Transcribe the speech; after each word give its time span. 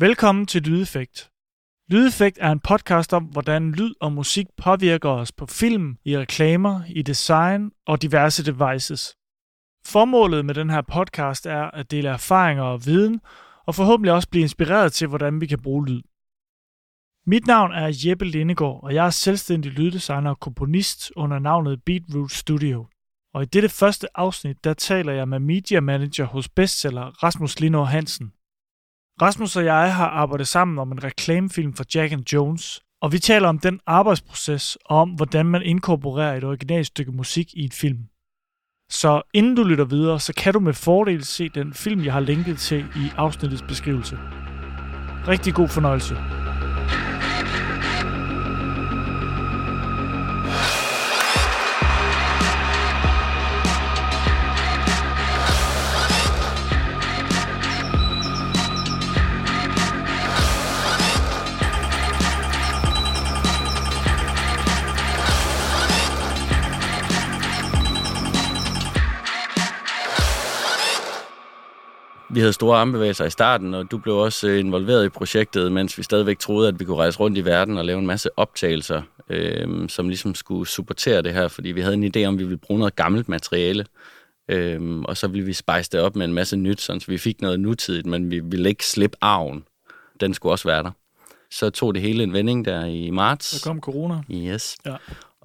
Velkommen 0.00 0.46
til 0.46 0.62
Lydeffekt. 0.62 1.30
Lydeffekt 1.90 2.38
er 2.40 2.52
en 2.52 2.60
podcast 2.60 3.12
om, 3.12 3.24
hvordan 3.24 3.72
lyd 3.72 3.94
og 4.00 4.12
musik 4.12 4.46
påvirker 4.56 5.08
os 5.08 5.32
på 5.32 5.46
film, 5.46 5.96
i 6.04 6.18
reklamer, 6.18 6.80
i 6.88 7.02
design 7.02 7.70
og 7.86 8.02
diverse 8.02 8.44
devices. 8.44 9.16
Formålet 9.86 10.44
med 10.44 10.54
den 10.54 10.70
her 10.70 10.82
podcast 10.82 11.46
er 11.46 11.62
at 11.62 11.90
dele 11.90 12.08
erfaringer 12.08 12.62
og 12.64 12.86
viden, 12.86 13.20
og 13.66 13.74
forhåbentlig 13.74 14.12
også 14.12 14.28
blive 14.28 14.42
inspireret 14.42 14.92
til, 14.92 15.08
hvordan 15.08 15.40
vi 15.40 15.46
kan 15.46 15.62
bruge 15.62 15.86
lyd. 15.86 16.02
Mit 17.26 17.46
navn 17.46 17.72
er 17.72 18.06
Jeppe 18.06 18.24
Lindegård, 18.24 18.82
og 18.82 18.94
jeg 18.94 19.06
er 19.06 19.10
selvstændig 19.10 19.72
lyddesigner 19.72 20.30
og 20.30 20.40
komponist 20.40 21.12
under 21.16 21.38
navnet 21.38 21.82
Beatroot 21.84 22.32
Studio. 22.32 22.86
Og 23.34 23.42
i 23.42 23.46
dette 23.46 23.68
første 23.68 24.08
afsnit, 24.14 24.64
der 24.64 24.74
taler 24.74 25.12
jeg 25.12 25.28
med 25.28 25.38
media 25.38 25.80
manager 25.80 26.24
hos 26.24 26.48
bestseller 26.48 27.22
Rasmus 27.22 27.60
Lindor 27.60 27.84
Hansen. 27.84 28.32
Rasmus 29.22 29.56
og 29.56 29.64
jeg 29.64 29.94
har 29.94 30.06
arbejdet 30.06 30.48
sammen 30.48 30.78
om 30.78 30.92
en 30.92 31.04
reklamefilm 31.04 31.72
for 31.72 31.84
Jack 31.94 32.12
and 32.12 32.32
Jones, 32.32 32.80
og 33.02 33.12
vi 33.12 33.18
taler 33.18 33.48
om 33.48 33.58
den 33.58 33.80
arbejdsproces 33.86 34.78
og 34.84 34.96
om, 34.96 35.10
hvordan 35.10 35.46
man 35.46 35.62
inkorporerer 35.62 36.36
et 36.36 36.44
originalt 36.44 36.86
stykke 36.86 37.12
musik 37.12 37.54
i 37.54 37.64
en 37.64 37.72
film. 37.72 37.98
Så 38.90 39.22
inden 39.34 39.54
du 39.56 39.62
lytter 39.62 39.84
videre, 39.84 40.20
så 40.20 40.32
kan 40.34 40.52
du 40.52 40.60
med 40.60 40.72
fordel 40.72 41.24
se 41.24 41.48
den 41.48 41.74
film, 41.74 42.04
jeg 42.04 42.12
har 42.12 42.20
linket 42.20 42.58
til 42.58 42.78
i 42.96 43.10
afsnittets 43.16 43.62
beskrivelse. 43.62 44.18
Rigtig 45.28 45.54
god 45.54 45.68
fornøjelse. 45.68 46.14
Vi 72.36 72.40
havde 72.40 72.52
store 72.52 72.78
armbevægelser 72.78 73.24
i 73.24 73.30
starten, 73.30 73.74
og 73.74 73.90
du 73.90 73.98
blev 73.98 74.16
også 74.16 74.48
øh, 74.48 74.60
involveret 74.60 75.04
i 75.04 75.08
projektet, 75.08 75.72
mens 75.72 75.98
vi 75.98 76.02
stadigvæk 76.02 76.38
troede, 76.38 76.68
at 76.68 76.80
vi 76.80 76.84
kunne 76.84 76.96
rejse 76.96 77.20
rundt 77.20 77.38
i 77.38 77.44
verden 77.44 77.78
og 77.78 77.84
lave 77.84 77.98
en 77.98 78.06
masse 78.06 78.38
optagelser, 78.38 79.02
øh, 79.28 79.88
som 79.88 80.08
ligesom 80.08 80.34
skulle 80.34 80.68
supportere 80.68 81.22
det 81.22 81.32
her, 81.32 81.48
fordi 81.48 81.68
vi 81.68 81.80
havde 81.80 81.94
en 81.94 82.16
idé 82.16 82.24
om, 82.24 82.34
at 82.34 82.38
vi 82.38 82.44
ville 82.44 82.58
bruge 82.58 82.78
noget 82.78 82.96
gammelt 82.96 83.28
materiale, 83.28 83.86
øh, 84.48 85.00
og 85.00 85.16
så 85.16 85.28
ville 85.28 85.46
vi 85.46 85.52
spice 85.52 85.90
det 85.92 86.00
op 86.00 86.16
med 86.16 86.24
en 86.26 86.32
masse 86.32 86.56
nyt, 86.56 86.80
så 86.80 87.04
vi 87.08 87.18
fik 87.18 87.40
noget 87.40 87.60
nutidigt, 87.60 88.06
men 88.06 88.30
vi 88.30 88.40
ville 88.40 88.68
ikke 88.68 88.86
slippe 88.86 89.16
arven. 89.20 89.64
Den 90.20 90.34
skulle 90.34 90.52
også 90.52 90.68
være 90.68 90.82
der. 90.82 90.90
Så 91.50 91.70
tog 91.70 91.94
det 91.94 92.02
hele 92.02 92.22
en 92.22 92.32
vending 92.32 92.64
der 92.64 92.84
i 92.84 93.10
marts. 93.10 93.46
Så 93.46 93.64
kom 93.64 93.80
corona. 93.80 94.22
Yes. 94.30 94.76
Ja. 94.86 94.96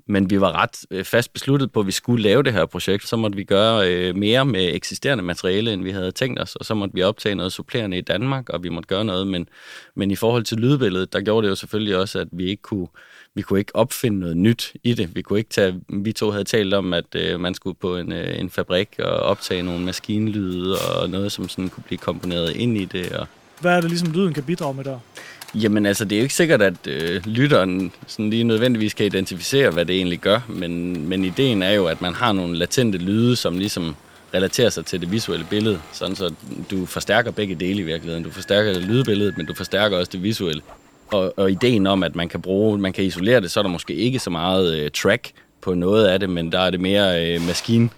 Men 0.07 0.29
vi 0.29 0.41
var 0.41 0.61
ret 0.61 0.85
øh, 0.91 1.03
fast 1.05 1.33
besluttet 1.33 1.71
på, 1.71 1.79
at 1.79 1.87
vi 1.87 1.91
skulle 1.91 2.23
lave 2.23 2.43
det 2.43 2.53
her 2.53 2.65
projekt. 2.65 3.07
Så 3.07 3.15
måtte 3.15 3.35
vi 3.35 3.43
gøre 3.43 3.91
øh, 3.91 4.15
mere 4.15 4.45
med 4.45 4.73
eksisterende 4.73 5.23
materiale, 5.23 5.73
end 5.73 5.83
vi 5.83 5.91
havde 5.91 6.11
tænkt 6.11 6.41
os. 6.41 6.55
Og 6.55 6.65
så 6.65 6.73
måtte 6.73 6.95
vi 6.95 7.03
optage 7.03 7.35
noget 7.35 7.53
supplerende 7.53 7.97
i 7.97 8.01
Danmark, 8.01 8.49
og 8.49 8.63
vi 8.63 8.69
måtte 8.69 8.87
gøre 8.87 9.05
noget. 9.05 9.27
Men, 9.27 9.47
men 9.95 10.11
i 10.11 10.15
forhold 10.15 10.43
til 10.43 10.57
lydbilledet, 10.57 11.13
der 11.13 11.21
gjorde 11.21 11.45
det 11.45 11.51
jo 11.51 11.55
selvfølgelig 11.55 11.97
også, 11.97 12.19
at 12.19 12.27
vi 12.31 12.45
ikke 12.45 12.61
kunne, 12.61 12.87
vi 13.35 13.41
kunne 13.41 13.59
ikke 13.59 13.75
opfinde 13.75 14.19
noget 14.19 14.37
nyt 14.37 14.73
i 14.83 14.93
det. 14.93 15.15
Vi 15.15 15.21
kunne 15.21 15.39
ikke 15.39 15.49
tage, 15.49 15.81
vi 15.89 16.11
to 16.11 16.31
havde 16.31 16.43
talt 16.43 16.73
om, 16.73 16.93
at 16.93 17.15
øh, 17.15 17.39
man 17.39 17.53
skulle 17.53 17.77
på 17.81 17.97
en, 17.97 18.11
øh, 18.11 18.39
en 18.39 18.49
fabrik 18.49 18.89
og 18.99 19.11
optage 19.11 19.63
nogle 19.63 19.85
maskinlyde 19.85 20.75
og 20.95 21.09
noget, 21.09 21.31
som 21.31 21.49
sådan 21.49 21.69
kunne 21.69 21.83
blive 21.83 21.97
komponeret 21.99 22.55
ind 22.55 22.77
i 22.77 22.85
det. 22.85 23.11
Og... 23.11 23.27
Hvad 23.61 23.77
er 23.77 23.81
det 23.81 23.89
ligesom 23.89 24.11
lyden 24.11 24.33
kan 24.33 24.43
bidrage 24.43 24.73
med 24.73 24.83
der? 24.83 24.99
Jamen 25.55 25.85
altså, 25.85 26.05
det 26.05 26.15
er 26.15 26.19
jo 26.19 26.23
ikke 26.23 26.33
sikkert, 26.33 26.61
at 26.61 26.87
øh, 26.87 27.27
lytteren 27.27 27.91
sådan 28.07 28.29
lige 28.29 28.43
nødvendigvis 28.43 28.93
kan 28.93 29.05
identificere, 29.05 29.69
hvad 29.69 29.85
det 29.85 29.95
egentlig 29.95 30.19
gør, 30.19 30.39
men, 30.49 31.07
men 31.07 31.25
ideen 31.25 31.61
er 31.61 31.71
jo, 31.71 31.85
at 31.85 32.01
man 32.01 32.13
har 32.13 32.31
nogle 32.31 32.57
latente 32.57 32.97
lyde, 32.97 33.35
som 33.35 33.57
ligesom 33.57 33.95
relaterer 34.33 34.69
sig 34.69 34.85
til 34.85 35.01
det 35.01 35.11
visuelle 35.11 35.45
billede, 35.49 35.79
sådan 35.91 36.15
så 36.15 36.33
du 36.71 36.85
forstærker 36.85 37.31
begge 37.31 37.55
dele 37.55 37.79
i 37.79 37.83
virkeligheden. 37.83 38.23
Du 38.23 38.31
forstærker 38.31 38.79
lydbilledet, 38.79 39.37
men 39.37 39.45
du 39.45 39.53
forstærker 39.53 39.97
også 39.97 40.09
det 40.11 40.23
visuelle. 40.23 40.61
Og, 41.07 41.33
og 41.37 41.51
ideen 41.51 41.87
om, 41.87 42.03
at 42.03 42.15
man 42.15 42.29
kan 42.29 42.41
bruge, 42.41 42.77
man 42.77 42.93
kan 42.93 43.03
isolere 43.03 43.41
det, 43.41 43.51
så 43.51 43.59
er 43.59 43.63
der 43.63 43.69
måske 43.69 43.93
ikke 43.93 44.19
så 44.19 44.29
meget 44.29 44.79
øh, 44.79 44.91
track 44.91 45.31
på 45.61 45.73
noget 45.73 46.07
af 46.07 46.19
det, 46.19 46.29
men 46.29 46.51
der 46.51 46.59
er 46.59 46.69
det 46.69 46.79
mere 46.79 47.35
øh, 47.35 47.41
maskine 47.47 47.89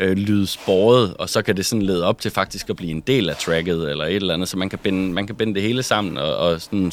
øh, 0.00 0.16
lydsbordet, 0.16 1.14
og 1.14 1.28
så 1.28 1.42
kan 1.42 1.56
det 1.56 1.66
sådan 1.66 1.82
lede 1.82 2.04
op 2.04 2.20
til 2.20 2.30
faktisk 2.30 2.70
at 2.70 2.76
blive 2.76 2.90
en 2.90 3.00
del 3.00 3.30
af 3.30 3.36
tracket 3.36 3.90
eller 3.90 4.04
et 4.04 4.16
eller 4.16 4.34
andet, 4.34 4.48
så 4.48 4.56
man 4.56 4.68
kan 4.68 4.78
binde, 4.78 5.12
man 5.12 5.26
kan 5.26 5.36
binde 5.36 5.54
det 5.54 5.62
hele 5.62 5.82
sammen 5.82 6.18
og, 6.18 6.36
og 6.36 6.60
sådan 6.60 6.92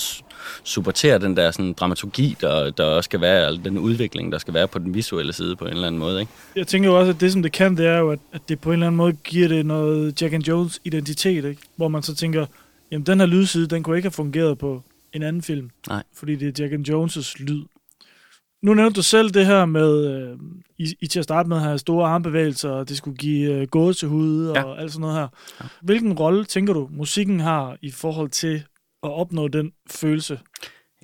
supportere 0.63 1.19
den 1.19 1.38
der 1.38 1.51
sådan 1.51 1.73
dramaturgi, 1.73 2.38
der, 2.41 2.69
der 2.69 2.84
også 2.84 3.07
skal 3.07 3.22
være, 3.22 3.47
eller 3.47 3.63
den 3.63 3.78
udvikling, 3.78 4.31
der 4.31 4.38
skal 4.38 4.53
være 4.53 4.67
på 4.67 4.79
den 4.79 4.94
visuelle 4.94 5.34
side 5.34 5.56
på 5.56 5.66
en 5.66 5.72
eller 5.72 5.88
anden 5.88 6.00
måde. 6.00 6.19
Ikke? 6.19 6.31
Jeg 6.56 6.67
tænker 6.67 6.90
jo 6.90 7.00
også, 7.00 7.12
at 7.12 7.22
det 7.22 7.31
som 7.31 7.41
det 7.41 7.51
kan, 7.51 7.78
det 7.78 7.85
er 7.85 7.97
jo, 7.97 8.12
at, 8.12 8.19
at 8.34 8.41
det 8.50 8.59
på 8.59 8.69
en 8.69 8.73
eller 8.73 8.88
anden 8.88 8.97
måde 8.97 9.13
giver 9.13 9.47
det 9.47 9.66
noget 9.66 10.22
Jack 10.22 10.34
and 10.34 10.47
Jones 10.47 10.81
identitet, 10.84 11.46
ikke? 11.46 11.62
hvor 11.75 11.88
man 11.88 12.03
så 12.03 12.16
tænker, 12.16 12.46
jamen 12.91 13.06
den 13.06 13.19
her 13.19 13.28
lydside, 13.28 13.67
den 13.67 13.84
kunne 13.84 13.97
ikke 13.97 14.06
have 14.06 14.12
fungeret 14.12 14.57
på 14.57 14.84
en 15.13 15.23
anden 15.23 15.41
film, 15.41 15.69
Nej. 15.88 16.03
fordi 16.13 16.35
det 16.35 16.59
er 16.59 16.63
Jack 16.63 16.73
and 16.73 16.90
Jones' 16.90 17.44
lyd. 17.44 17.63
Nu 18.63 18.73
nævnte 18.73 18.95
du 18.95 19.03
selv 19.03 19.29
det 19.29 19.45
her 19.45 19.66
med, 19.66 20.06
øh, 20.07 20.38
I, 20.78 20.94
I 21.01 21.07
til 21.07 21.19
at 21.19 21.23
starte 21.23 21.50
med 21.50 21.57
have 21.59 21.78
store 21.78 22.07
armbevægelser, 22.07 22.69
og 22.69 22.90
det 22.90 22.97
skulle 22.97 23.18
give 23.18 23.51
øh, 23.53 23.68
gåsehud 23.68 24.45
og 24.47 24.56
Ja. 24.56 24.81
alt 24.81 24.91
sådan 24.91 25.01
noget 25.01 25.16
her. 25.16 25.28
Ja. 25.62 25.66
Hvilken 25.81 26.13
rolle 26.13 26.45
tænker 26.45 26.73
du, 26.73 26.90
musikken 26.91 27.40
har 27.40 27.78
i 27.81 27.91
forhold 27.91 28.29
til 28.29 28.56
at 29.03 29.09
opnå 29.13 29.47
den 29.47 29.72
følelse? 29.91 30.40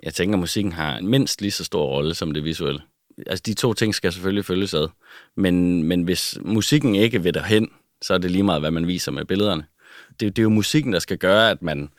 Jeg 0.03 0.13
tænker, 0.13 0.35
at 0.35 0.39
musikken 0.39 0.71
har 0.71 0.97
en 0.97 1.07
mindst 1.07 1.41
lige 1.41 1.51
så 1.51 1.63
stor 1.63 1.85
rolle 1.85 2.13
som 2.13 2.31
det 2.33 2.43
visuelle. 2.43 2.81
Altså, 3.27 3.43
de 3.45 3.53
to 3.53 3.73
ting 3.73 3.95
skal 3.95 4.13
selvfølgelig 4.13 4.45
følges 4.45 4.73
ad. 4.73 4.87
Men, 5.37 5.83
men 5.83 6.03
hvis 6.03 6.37
musikken 6.45 6.95
ikke 6.95 7.23
vil 7.23 7.33
derhen, 7.33 7.69
så 8.01 8.13
er 8.13 8.17
det 8.17 8.31
lige 8.31 8.43
meget, 8.43 8.61
hvad 8.61 8.71
man 8.71 8.87
viser 8.87 9.11
med 9.11 9.25
billederne. 9.25 9.65
Det, 10.09 10.35
det 10.35 10.39
er 10.39 10.43
jo 10.43 10.49
musikken, 10.49 10.93
der 10.93 10.99
skal 10.99 11.17
gøre, 11.17 11.51
at 11.51 11.61
man, 11.61 11.89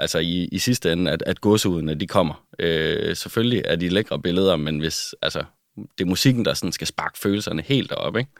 altså 0.00 0.18
i, 0.18 0.48
i 0.52 0.58
sidste 0.58 0.92
ende, 0.92 1.10
at, 1.10 1.22
at 1.26 1.40
godsudene, 1.40 1.94
de 1.94 2.06
kommer. 2.06 2.44
Øh, 2.58 3.16
selvfølgelig 3.16 3.62
er 3.64 3.76
de 3.76 3.88
lækre 3.88 4.20
billeder, 4.20 4.56
men 4.56 4.78
hvis, 4.78 5.14
altså, 5.22 5.44
det 5.76 6.04
er 6.04 6.08
musikken, 6.08 6.44
der 6.44 6.54
sådan 6.54 6.72
skal 6.72 6.86
sparke 6.86 7.18
følelserne 7.18 7.62
helt 7.62 7.92
op, 7.92 8.16
ikke? 8.16 8.30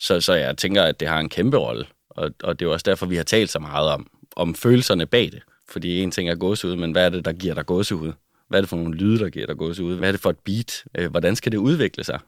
Så, 0.00 0.20
så 0.20 0.34
jeg 0.34 0.56
tænker, 0.56 0.82
at 0.82 1.00
det 1.00 1.08
har 1.08 1.18
en 1.20 1.28
kæmpe 1.28 1.56
rolle. 1.56 1.86
Og, 2.10 2.30
og 2.42 2.60
det 2.60 2.66
er 2.66 2.70
også 2.70 2.84
derfor, 2.84 3.06
vi 3.06 3.16
har 3.16 3.22
talt 3.22 3.50
så 3.50 3.58
meget 3.58 3.90
om, 3.90 4.10
om 4.36 4.54
følelserne 4.54 5.06
bag 5.06 5.32
det. 5.32 5.42
Fordi 5.68 6.00
en 6.00 6.10
ting 6.10 6.28
er 6.28 6.34
gåsehud, 6.34 6.76
men 6.76 6.92
hvad 6.92 7.04
er 7.04 7.08
det, 7.08 7.24
der 7.24 7.32
giver 7.32 7.54
dig 7.54 7.66
gåsehud? 7.66 8.12
Hvad 8.48 8.58
er 8.58 8.62
det 8.62 8.68
for 8.68 8.76
nogle 8.76 8.94
lyde, 8.94 9.18
der 9.18 9.28
giver 9.28 9.46
dig 9.46 9.56
gåsehud? 9.56 9.96
Hvad 9.96 10.08
er 10.08 10.12
det 10.12 10.20
for 10.20 10.30
et 10.30 10.38
beat? 10.38 10.84
Øh, 10.98 11.10
hvordan 11.10 11.36
skal 11.36 11.52
det 11.52 11.58
udvikle 11.58 12.04
sig? 12.04 12.18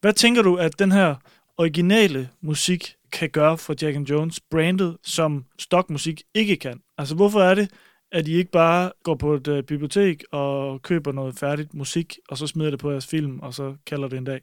Hvad 0.00 0.12
tænker 0.12 0.42
du, 0.42 0.56
at 0.56 0.78
den 0.78 0.92
her 0.92 1.14
originale 1.58 2.28
musik 2.40 2.94
kan 3.12 3.30
gøre 3.30 3.58
for 3.58 3.74
Jack 3.82 3.96
and 3.96 4.08
Jones 4.10 4.40
brandet, 4.50 4.96
som 5.04 5.44
stokmusik 5.58 6.22
ikke 6.34 6.56
kan? 6.56 6.80
Altså, 6.98 7.14
hvorfor 7.14 7.40
er 7.40 7.54
det, 7.54 7.70
at 8.12 8.28
I 8.28 8.34
ikke 8.34 8.50
bare 8.50 8.92
går 9.02 9.14
på 9.14 9.34
et 9.34 9.48
øh, 9.48 9.62
bibliotek 9.62 10.24
og 10.32 10.82
køber 10.82 11.12
noget 11.12 11.38
færdigt 11.38 11.74
musik, 11.74 12.18
og 12.28 12.38
så 12.38 12.46
smider 12.46 12.70
det 12.70 12.78
på 12.78 12.90
jeres 12.90 13.06
film, 13.06 13.40
og 13.40 13.54
så 13.54 13.74
kalder 13.86 14.08
det 14.08 14.16
en 14.16 14.24
dag? 14.24 14.40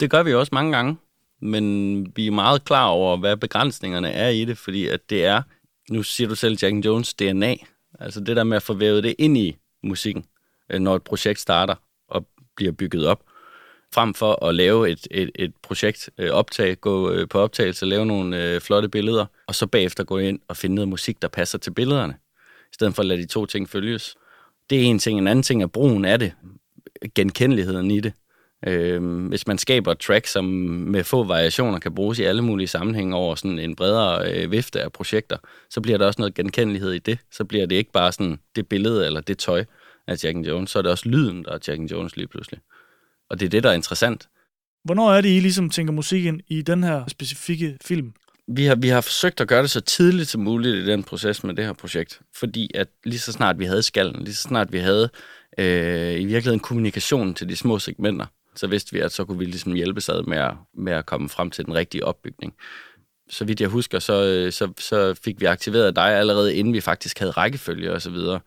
Det 0.00 0.10
gør 0.10 0.22
vi 0.22 0.34
også 0.34 0.50
mange 0.52 0.72
gange, 0.72 0.96
men 1.40 2.06
vi 2.16 2.26
er 2.26 2.30
meget 2.30 2.64
klar 2.64 2.86
over, 2.86 3.16
hvad 3.16 3.36
begrænsningerne 3.36 4.10
er 4.10 4.28
i 4.28 4.44
det, 4.44 4.58
fordi 4.58 4.88
at 4.88 5.10
det 5.10 5.24
er, 5.24 5.42
nu 5.90 6.02
siger 6.02 6.28
du 6.28 6.34
selv 6.34 6.58
Jack 6.62 6.84
Jones 6.84 7.14
DNA, 7.14 7.56
altså 8.00 8.20
det 8.20 8.36
der 8.36 8.44
med 8.44 8.56
at 8.56 8.62
få 8.62 8.74
vævet 8.74 9.04
det 9.04 9.14
ind 9.18 9.36
i 9.38 9.56
musikken, 9.82 10.24
øh, 10.70 10.80
når 10.80 10.96
et 10.96 11.02
projekt 11.02 11.40
starter 11.40 11.74
og 12.08 12.26
bliver 12.56 12.72
bygget 12.72 13.06
op, 13.06 13.22
frem 13.94 14.14
for 14.14 14.44
at 14.44 14.54
lave 14.54 14.90
et, 14.90 15.08
et, 15.10 15.30
et 15.34 15.52
projekt, 15.62 16.10
øh, 16.18 16.30
optag, 16.30 16.80
gå 16.80 17.10
øh, 17.10 17.28
på 17.28 17.38
optagelse, 17.38 17.86
lave 17.86 18.06
nogle 18.06 18.44
øh, 18.44 18.60
flotte 18.60 18.88
billeder, 18.88 19.26
og 19.46 19.54
så 19.54 19.66
bagefter 19.66 20.04
gå 20.04 20.18
ind 20.18 20.40
og 20.48 20.56
finde 20.56 20.74
noget 20.74 20.88
musik, 20.88 21.22
der 21.22 21.28
passer 21.28 21.58
til 21.58 21.70
billederne, 21.70 22.14
i 22.72 22.74
stedet 22.74 22.94
for 22.94 23.02
at 23.02 23.06
lade 23.06 23.22
de 23.22 23.26
to 23.26 23.46
ting 23.46 23.68
følges. 23.68 24.16
Det 24.70 24.78
er 24.78 24.82
en 24.82 24.98
ting. 24.98 25.18
En 25.18 25.26
anden 25.26 25.42
ting 25.42 25.62
er 25.62 25.66
brugen 25.66 26.04
af 26.04 26.18
det, 26.18 26.32
genkendeligheden 27.14 27.90
i 27.90 28.00
det. 28.00 28.12
Øh, 28.66 29.26
hvis 29.28 29.46
man 29.46 29.58
skaber 29.58 29.92
et 29.92 29.98
track, 29.98 30.26
som 30.26 30.44
med 30.44 31.04
få 31.04 31.24
variationer 31.24 31.78
kan 31.78 31.94
bruges 31.94 32.18
i 32.18 32.22
alle 32.22 32.42
mulige 32.42 32.68
sammenhænge 32.68 33.16
over 33.16 33.34
sådan 33.34 33.58
en 33.58 33.76
bredere 33.76 34.32
øh, 34.32 34.50
vifte 34.50 34.82
af 34.82 34.92
projekter, 34.92 35.36
så 35.70 35.80
bliver 35.80 35.98
der 35.98 36.06
også 36.06 36.20
noget 36.20 36.34
genkendelighed 36.34 36.92
i 36.92 36.98
det. 36.98 37.18
Så 37.30 37.44
bliver 37.44 37.66
det 37.66 37.76
ikke 37.76 37.92
bare 37.92 38.12
sådan 38.12 38.38
det 38.56 38.68
billede 38.68 39.06
eller 39.06 39.20
det 39.20 39.38
tøj 39.38 39.64
af 40.06 40.24
Jack 40.24 40.36
and 40.36 40.46
Jones, 40.46 40.70
så 40.70 40.78
er 40.78 40.82
det 40.82 40.90
også 40.90 41.08
lyden, 41.08 41.44
der 41.44 41.50
er 41.50 41.58
Jack 41.68 41.78
and 41.80 41.90
Jones 41.90 42.16
lige 42.16 42.26
pludselig. 42.28 42.60
Og 43.30 43.40
det 43.40 43.46
er 43.46 43.50
det, 43.50 43.62
der 43.62 43.70
er 43.70 43.74
interessant. 43.74 44.28
Hvornår 44.84 45.12
er 45.12 45.20
det, 45.20 45.28
I 45.28 45.40
ligesom 45.40 45.70
tænker 45.70 45.92
musikken 45.92 46.40
i 46.48 46.62
den 46.62 46.84
her 46.84 47.04
specifikke 47.08 47.78
film? 47.84 48.12
Vi 48.48 48.64
har, 48.64 48.74
vi 48.74 48.88
har 48.88 49.00
forsøgt 49.00 49.40
at 49.40 49.48
gøre 49.48 49.62
det 49.62 49.70
så 49.70 49.80
tidligt 49.80 50.28
som 50.28 50.40
muligt 50.40 50.76
i 50.76 50.86
den 50.86 51.04
proces 51.04 51.44
med 51.44 51.54
det 51.54 51.64
her 51.64 51.72
projekt, 51.72 52.20
fordi 52.34 52.70
at 52.74 52.88
lige 53.04 53.18
så 53.18 53.32
snart 53.32 53.58
vi 53.58 53.64
havde 53.64 53.82
skallen, 53.82 54.24
lige 54.24 54.34
så 54.34 54.42
snart 54.42 54.72
vi 54.72 54.78
havde 54.78 55.10
øh, 55.58 56.20
i 56.20 56.24
virkeligheden 56.24 56.60
kommunikationen 56.60 57.34
til 57.34 57.48
de 57.48 57.56
små 57.56 57.78
segmenter, 57.78 58.26
så 58.54 58.66
vidste 58.66 58.92
vi, 58.92 59.00
at 59.00 59.12
så 59.12 59.24
kunne 59.24 59.38
vi 59.38 59.44
ligesom 59.44 59.72
hjælpe 59.72 60.00
ad 60.08 60.22
med 60.22 60.38
at, 60.38 60.54
med 60.74 60.92
at 60.92 61.06
komme 61.06 61.28
frem 61.28 61.50
til 61.50 61.66
den 61.66 61.74
rigtige 61.74 62.04
opbygning. 62.04 62.54
så 63.30 63.44
vidt 63.44 63.60
jeg 63.60 63.68
husker, 63.68 63.98
så, 63.98 64.24
øh, 64.24 64.52
så, 64.52 64.72
så 64.78 65.14
fik 65.24 65.40
vi 65.40 65.46
aktiveret 65.46 65.96
dig 65.96 66.18
allerede 66.18 66.54
inden 66.54 66.74
vi 66.74 66.80
faktisk 66.80 67.18
havde 67.18 67.32
rækkefølge 67.32 67.92
og 67.92 68.02
så 68.02 68.10
videre 68.10 68.40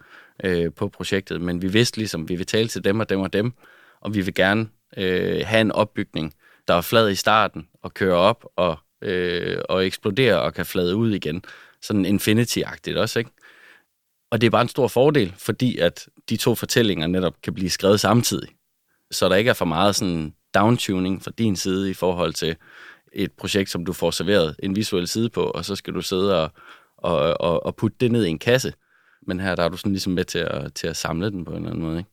øh, 0.43 0.73
på 0.73 0.89
projektet. 0.89 1.41
Men 1.41 1.61
vi 1.61 1.67
vidste 1.67 1.97
ligesom, 1.97 2.29
vi 2.29 2.35
vil 2.35 2.45
tale 2.45 2.67
til 2.67 2.83
dem 2.83 2.99
og 2.99 3.09
dem 3.09 3.19
og 3.19 3.33
dem, 3.33 3.53
og 4.01 4.13
vi 4.13 4.21
vil 4.21 4.33
gerne 4.33 4.67
øh, 4.97 5.41
have 5.45 5.61
en 5.61 5.71
opbygning, 5.71 6.33
der 6.67 6.73
er 6.73 6.81
flad 6.81 7.09
i 7.09 7.15
starten 7.15 7.67
og 7.83 7.93
kører 7.93 8.15
op 8.15 8.45
og, 8.55 8.79
øh, 9.05 9.57
og 9.69 9.85
eksploderer 9.85 10.35
og 10.35 10.53
kan 10.53 10.65
flade 10.65 10.95
ud 10.95 11.11
igen. 11.11 11.43
Sådan 11.81 12.05
infinity-agtigt 12.05 12.97
også, 12.97 13.19
ikke? 13.19 13.31
Og 14.31 14.41
det 14.41 14.47
er 14.47 14.51
bare 14.51 14.61
en 14.61 14.67
stor 14.67 14.87
fordel, 14.87 15.33
fordi 15.37 15.77
at 15.77 16.07
de 16.29 16.37
to 16.37 16.55
fortællinger 16.55 17.07
netop 17.07 17.41
kan 17.43 17.53
blive 17.53 17.69
skrevet 17.69 17.99
samtidig. 17.99 18.49
Så 19.11 19.29
der 19.29 19.35
ikke 19.35 19.49
er 19.49 19.53
for 19.53 19.65
meget 19.65 19.95
sådan 19.95 20.33
downtuning 20.55 21.23
fra 21.23 21.31
din 21.37 21.55
side 21.55 21.89
i 21.89 21.93
forhold 21.93 22.33
til 22.33 22.55
et 23.13 23.31
projekt, 23.31 23.69
som 23.69 23.85
du 23.85 23.93
får 23.93 24.11
serveret 24.11 24.55
en 24.63 24.75
visuel 24.75 25.07
side 25.07 25.29
på, 25.29 25.43
og 25.43 25.65
så 25.65 25.75
skal 25.75 25.93
du 25.93 26.01
sidde 26.01 26.43
og, 26.43 26.51
og, 26.97 27.41
og, 27.41 27.65
og 27.65 27.75
putte 27.75 27.97
det 27.99 28.11
ned 28.11 28.25
i 28.25 28.29
en 28.29 28.39
kasse. 28.39 28.73
Men 29.27 29.39
her 29.39 29.55
der 29.55 29.63
er 29.63 29.69
du 29.69 29.77
sådan 29.77 29.91
ligesom 29.91 30.13
med 30.13 30.25
til 30.25 30.39
at, 30.39 30.73
til 30.73 30.87
at 30.87 30.97
samle 30.97 31.31
den 31.31 31.45
på 31.45 31.51
en 31.51 31.57
eller 31.57 31.69
anden 31.69 31.83
måde. 31.83 31.97
Ikke? 31.97 32.09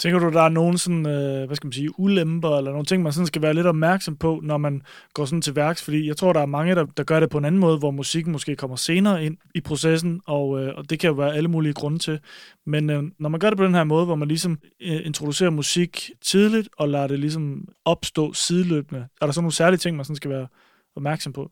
Tænker 0.00 0.18
du, 0.18 0.28
der 0.28 0.42
er 0.42 0.48
nogle 0.48 0.78
sådan, 0.78 1.06
øh, 1.06 1.46
hvad 1.46 1.56
skal 1.56 1.66
man 1.66 1.72
sige, 1.72 2.00
ulemper, 2.00 2.56
eller 2.58 2.70
nogle 2.70 2.84
ting, 2.84 3.02
man 3.02 3.12
sådan 3.12 3.26
skal 3.26 3.42
være 3.42 3.54
lidt 3.54 3.66
opmærksom 3.66 4.16
på, 4.16 4.40
når 4.42 4.58
man 4.58 4.82
går 5.14 5.24
sådan 5.24 5.42
til 5.42 5.56
værks? 5.56 5.82
Fordi 5.82 6.06
jeg 6.06 6.16
tror, 6.16 6.32
der 6.32 6.40
er 6.40 6.46
mange, 6.46 6.74
der, 6.74 6.84
der 6.84 7.04
gør 7.04 7.20
det 7.20 7.30
på 7.30 7.38
en 7.38 7.44
anden 7.44 7.60
måde, 7.60 7.78
hvor 7.78 7.90
musikken 7.90 8.32
måske 8.32 8.56
kommer 8.56 8.76
senere 8.76 9.24
ind 9.24 9.36
i 9.54 9.60
processen, 9.60 10.20
og, 10.26 10.60
øh, 10.60 10.74
og 10.76 10.90
det 10.90 10.98
kan 10.98 11.08
jo 11.08 11.14
være 11.14 11.34
alle 11.34 11.48
mulige 11.48 11.72
grunde 11.72 11.98
til. 11.98 12.20
Men 12.66 12.90
øh, 12.90 13.02
når 13.18 13.28
man 13.28 13.40
gør 13.40 13.50
det 13.50 13.56
på 13.56 13.64
den 13.64 13.74
her 13.74 13.84
måde, 13.84 14.04
hvor 14.04 14.14
man 14.14 14.28
ligesom 14.28 14.58
øh, 14.82 15.06
introducerer 15.06 15.50
musik 15.50 16.10
tidligt, 16.22 16.68
og 16.76 16.88
lader 16.88 17.06
det 17.06 17.18
ligesom 17.18 17.68
opstå 17.84 18.32
sideløbende, 18.32 19.08
er 19.20 19.26
der 19.26 19.32
så 19.32 19.40
nogle 19.40 19.52
særlige 19.52 19.78
ting, 19.78 19.96
man 19.96 20.04
sådan 20.04 20.16
skal 20.16 20.30
være 20.30 20.48
opmærksom 20.96 21.32
på? 21.32 21.50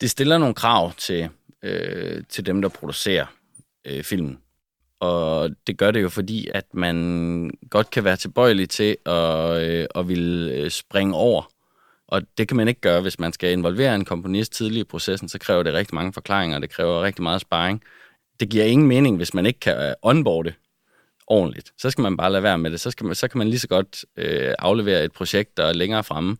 Det 0.00 0.10
stiller 0.10 0.38
nogle 0.38 0.54
krav 0.54 0.92
til, 0.92 1.28
øh, 1.62 2.22
til 2.28 2.46
dem, 2.46 2.62
der 2.62 2.68
producerer 2.68 3.26
øh, 3.86 4.04
filmen. 4.04 4.38
Og 5.00 5.50
det 5.66 5.78
gør 5.78 5.90
det 5.90 6.02
jo 6.02 6.08
fordi, 6.08 6.48
at 6.54 6.64
man 6.74 7.50
godt 7.70 7.90
kan 7.90 8.04
være 8.04 8.16
tilbøjelig 8.16 8.68
til 8.68 8.96
at, 9.06 9.62
øh, 9.62 9.86
at 9.94 10.08
ville 10.08 10.52
øh, 10.52 10.70
springe 10.70 11.14
over. 11.14 11.50
Og 12.08 12.22
det 12.38 12.48
kan 12.48 12.56
man 12.56 12.68
ikke 12.68 12.80
gøre, 12.80 13.00
hvis 13.00 13.18
man 13.18 13.32
skal 13.32 13.52
involvere 13.52 13.94
en 13.94 14.04
komponist 14.04 14.52
tidlig 14.52 14.80
i 14.80 14.84
processen, 14.84 15.28
så 15.28 15.38
kræver 15.38 15.62
det 15.62 15.74
rigtig 15.74 15.94
mange 15.94 16.12
forklaringer, 16.12 16.58
det 16.58 16.70
kræver 16.70 17.02
rigtig 17.02 17.22
meget 17.22 17.40
sparring. 17.40 17.82
Det 18.40 18.48
giver 18.48 18.64
ingen 18.64 18.88
mening, 18.88 19.16
hvis 19.16 19.34
man 19.34 19.46
ikke 19.46 19.60
kan 19.60 19.76
øh, 19.76 19.92
onboarde 20.02 20.52
ordentligt. 21.26 21.72
Så 21.78 21.90
skal 21.90 22.02
man 22.02 22.16
bare 22.16 22.32
lade 22.32 22.42
være 22.42 22.58
med 22.58 22.70
det. 22.70 22.80
Så, 22.80 22.90
skal 22.90 23.06
man, 23.06 23.14
så 23.14 23.28
kan 23.28 23.38
man 23.38 23.48
lige 23.48 23.58
så 23.58 23.68
godt 23.68 24.04
øh, 24.16 24.54
aflevere 24.58 25.04
et 25.04 25.12
projekt, 25.12 25.56
der 25.56 25.64
er 25.64 25.72
længere 25.72 26.04
fremme. 26.04 26.36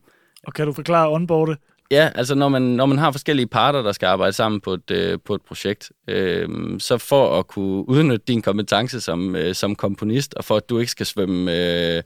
Og 0.46 0.54
kan 0.54 0.66
du 0.66 0.72
forklare 0.72 1.08
onboarde? 1.08 1.56
Ja, 1.90 2.10
altså 2.14 2.34
når 2.34 2.48
man, 2.48 2.62
når 2.62 2.86
man 2.86 2.98
har 2.98 3.12
forskellige 3.12 3.46
parter, 3.46 3.82
der 3.82 3.92
skal 3.92 4.06
arbejde 4.06 4.32
sammen 4.32 4.60
på 4.60 4.72
et, 4.72 4.90
øh, 4.90 5.18
på 5.24 5.34
et 5.34 5.42
projekt, 5.42 5.92
øh, 6.08 6.48
så 6.80 6.98
for 6.98 7.38
at 7.38 7.46
kunne 7.46 7.88
udnytte 7.88 8.24
din 8.28 8.42
kompetence 8.42 9.00
som, 9.00 9.36
øh, 9.36 9.54
som 9.54 9.74
komponist, 9.74 10.34
og 10.34 10.44
for 10.44 10.56
at 10.56 10.68
du 10.68 10.78
ikke 10.78 10.90
skal 10.90 11.06
svømme, 11.06 11.52
øh, 11.96 12.02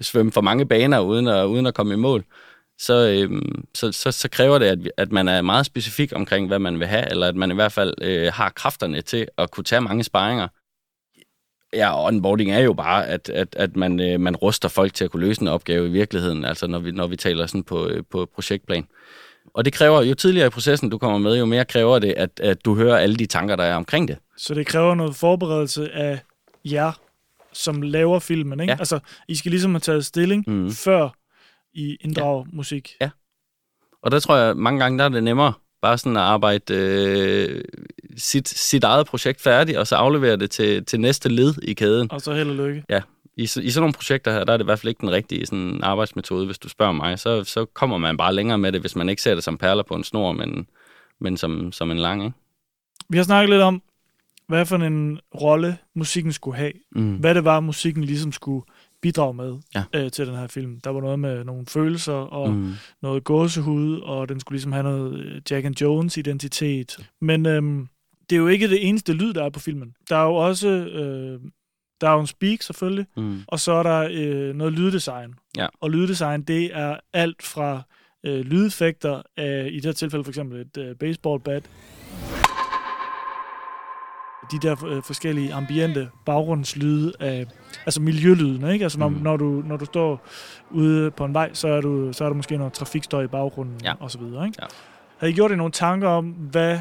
svømme 0.00 0.32
for 0.32 0.40
mange 0.40 0.66
baner 0.66 1.00
uden 1.00 1.28
at, 1.28 1.44
uden 1.44 1.66
at 1.66 1.74
komme 1.74 1.94
i 1.94 1.96
mål, 1.96 2.24
så, 2.78 3.08
øh, 3.08 3.42
så, 3.74 3.92
så, 3.92 4.12
så 4.12 4.28
kræver 4.28 4.58
det, 4.58 4.66
at, 4.66 4.78
at 4.96 5.12
man 5.12 5.28
er 5.28 5.42
meget 5.42 5.66
specifik 5.66 6.12
omkring, 6.14 6.46
hvad 6.46 6.58
man 6.58 6.80
vil 6.80 6.86
have, 6.86 7.10
eller 7.10 7.28
at 7.28 7.36
man 7.36 7.50
i 7.50 7.54
hvert 7.54 7.72
fald 7.72 7.94
øh, 8.02 8.32
har 8.32 8.50
kræfterne 8.50 9.00
til 9.00 9.28
at 9.38 9.50
kunne 9.50 9.64
tage 9.64 9.80
mange 9.80 10.04
sparringer. 10.04 10.48
Ja, 11.74 12.06
onboarding 12.06 12.50
er 12.52 12.58
jo 12.58 12.72
bare, 12.72 13.06
at, 13.06 13.28
at, 13.28 13.56
at 13.56 13.76
man, 13.76 14.00
øh, 14.00 14.20
man 14.20 14.36
ruster 14.36 14.68
folk 14.68 14.94
til 14.94 15.04
at 15.04 15.10
kunne 15.10 15.26
løse 15.26 15.42
en 15.42 15.48
opgave 15.48 15.86
i 15.86 15.90
virkeligheden, 15.90 16.44
altså 16.44 16.66
når 16.66 16.78
vi, 16.78 16.90
når 16.90 17.06
vi 17.06 17.16
taler 17.16 17.46
sådan 17.46 17.64
på, 17.64 17.88
øh, 17.88 18.02
på 18.10 18.28
projektplan. 18.34 18.86
Og 19.54 19.64
det 19.64 19.72
kræver, 19.72 20.02
jo 20.02 20.14
tidligere 20.14 20.46
i 20.46 20.50
processen 20.50 20.90
du 20.90 20.98
kommer 20.98 21.18
med, 21.18 21.38
jo 21.38 21.44
mere 21.44 21.64
kræver 21.64 21.98
det, 21.98 22.14
at, 22.16 22.40
at 22.40 22.64
du 22.64 22.74
hører 22.74 22.96
alle 22.96 23.16
de 23.16 23.26
tanker, 23.26 23.56
der 23.56 23.64
er 23.64 23.74
omkring 23.74 24.08
det. 24.08 24.18
Så 24.36 24.54
det 24.54 24.66
kræver 24.66 24.94
noget 24.94 25.16
forberedelse 25.16 25.92
af 25.92 26.20
jer, 26.64 26.92
som 27.52 27.82
laver 27.82 28.18
filmen, 28.18 28.60
ikke? 28.60 28.72
Ja. 28.72 28.78
Altså, 28.78 28.98
I 29.28 29.34
skal 29.34 29.50
ligesom 29.50 29.70
have 29.70 29.80
taget 29.80 30.06
stilling, 30.06 30.44
mm. 30.46 30.70
før 30.70 31.08
I 31.72 31.96
inddrager 32.00 32.44
ja. 32.46 32.56
musik. 32.56 32.90
Ja. 33.00 33.10
Og 34.02 34.10
der 34.10 34.20
tror 34.20 34.36
jeg, 34.36 34.56
mange 34.56 34.80
gange 34.80 34.98
der 34.98 35.04
er 35.04 35.08
det 35.08 35.24
nemmere 35.24 35.52
bare 35.82 35.98
sådan 35.98 36.16
at 36.16 36.22
arbejde 36.22 36.74
øh, 36.74 37.64
sit, 38.16 38.48
sit 38.48 38.84
eget 38.84 39.06
projekt 39.06 39.40
færdigt, 39.40 39.78
og 39.78 39.86
så 39.86 39.96
aflevere 39.96 40.36
det 40.36 40.50
til, 40.50 40.84
til 40.84 41.00
næste 41.00 41.28
led 41.28 41.54
i 41.62 41.72
kæden. 41.72 42.12
Og 42.12 42.20
så 42.20 42.34
held 42.34 42.50
og 42.50 42.56
lykke. 42.56 42.84
Ja, 42.90 43.00
i, 43.36 43.42
i 43.42 43.46
sådan 43.46 43.72
nogle 43.76 43.92
projekter 43.92 44.32
her, 44.32 44.44
der 44.44 44.52
er 44.52 44.56
det 44.56 44.64
i 44.64 44.66
hvert 44.66 44.78
fald 44.78 44.88
ikke 44.88 45.00
den 45.00 45.10
rigtige 45.10 45.46
sådan, 45.46 45.80
arbejdsmetode, 45.82 46.46
hvis 46.46 46.58
du 46.58 46.68
spørger 46.68 46.92
mig. 46.92 47.18
Så, 47.18 47.44
så 47.44 47.64
kommer 47.64 47.98
man 47.98 48.16
bare 48.16 48.34
længere 48.34 48.58
med 48.58 48.72
det, 48.72 48.80
hvis 48.80 48.96
man 48.96 49.08
ikke 49.08 49.22
ser 49.22 49.34
det 49.34 49.44
som 49.44 49.58
perler 49.58 49.82
på 49.82 49.94
en 49.94 50.04
snor, 50.04 50.32
men, 50.32 50.66
men 51.20 51.36
som, 51.36 51.72
som 51.72 51.90
en 51.90 51.98
lang. 51.98 52.24
Ikke? 52.24 52.36
Vi 53.08 53.16
har 53.16 53.24
snakket 53.24 53.50
lidt 53.50 53.62
om, 53.62 53.82
hvad 54.48 54.66
for 54.66 54.76
en 54.76 55.20
rolle 55.40 55.78
musikken 55.94 56.32
skulle 56.32 56.56
have. 56.56 56.72
Mm. 56.92 57.16
Hvad 57.16 57.34
det 57.34 57.44
var, 57.44 57.60
musikken 57.60 58.04
ligesom 58.04 58.32
skulle 58.32 58.64
bidrage 59.02 59.34
med 59.34 59.58
ja. 59.74 59.84
øh, 59.94 60.10
til 60.10 60.26
den 60.26 60.36
her 60.36 60.46
film. 60.46 60.80
Der 60.80 60.90
var 60.90 61.00
noget 61.00 61.18
med 61.18 61.44
nogle 61.44 61.66
følelser 61.66 62.12
og 62.12 62.50
mm. 62.52 62.72
noget 63.02 63.24
gåsehud, 63.24 64.00
og 64.00 64.28
den 64.28 64.40
skulle 64.40 64.56
ligesom 64.56 64.72
have 64.72 64.82
noget 64.82 65.18
øh, 65.18 65.40
Jack 65.50 65.66
and 65.66 65.80
Jones 65.80 66.16
identitet. 66.16 67.08
Men 67.20 67.46
øhm, 67.46 67.88
det 68.32 68.38
er 68.38 68.40
jo 68.40 68.48
ikke 68.48 68.68
det 68.68 68.88
eneste 68.88 69.12
lyd, 69.12 69.32
der 69.32 69.44
er 69.44 69.50
på 69.50 69.60
filmen. 69.60 69.94
Der 70.08 70.16
er 70.16 70.24
jo 70.24 70.34
også 70.34 70.68
øh, 70.68 71.40
der 72.00 72.08
er 72.08 72.12
jo 72.12 72.20
en 72.20 72.26
speak 72.26 72.62
selvfølgelig, 72.62 73.06
mm. 73.16 73.40
og 73.48 73.60
så 73.60 73.72
er 73.72 73.82
der 73.82 74.08
øh, 74.12 74.54
noget 74.54 74.72
lyddesign. 74.72 75.34
Ja. 75.56 75.66
Og 75.80 75.90
lyddesign, 75.90 76.42
det 76.42 76.76
er 76.76 76.96
alt 77.12 77.42
fra 77.42 77.82
øh, 78.24 78.40
lydeffekter 78.40 79.22
af, 79.36 79.68
i 79.72 79.76
det 79.76 79.84
her 79.84 79.92
tilfælde 79.92 80.24
for 80.24 80.30
eksempel 80.30 80.60
et 80.60 80.76
øh, 80.76 80.96
baseball 80.96 81.40
bat, 81.40 81.70
de 84.52 84.58
der 84.62 84.84
øh, 84.84 85.02
forskellige 85.02 85.54
ambiente 85.54 86.08
baggrundslyde 86.26 87.12
af, 87.20 87.46
altså 87.86 88.00
miljølydene, 88.00 88.72
ikke? 88.72 88.84
Altså 88.84 88.98
når, 88.98 89.08
mm. 89.08 89.16
når, 89.16 89.36
du, 89.36 89.62
når 89.66 89.76
du 89.76 89.84
står 89.84 90.26
ude 90.70 91.10
på 91.10 91.24
en 91.24 91.34
vej, 91.34 91.50
så 91.52 91.68
er, 91.68 91.80
du, 91.80 92.12
så 92.12 92.24
er 92.24 92.28
der 92.28 92.36
måske 92.36 92.56
noget 92.56 92.72
trafikstøj 92.72 93.24
i 93.24 93.26
baggrunden 93.26 93.80
ja. 93.84 93.94
og 94.00 94.10
så 94.10 94.18
videre, 94.18 94.46
ikke? 94.46 94.58
Ja. 94.62 94.66
Har 95.18 95.26
I 95.26 95.32
gjort 95.32 95.50
jer 95.50 95.56
nogle 95.56 95.72
tanker 95.72 96.08
om, 96.08 96.26
hvad 96.26 96.78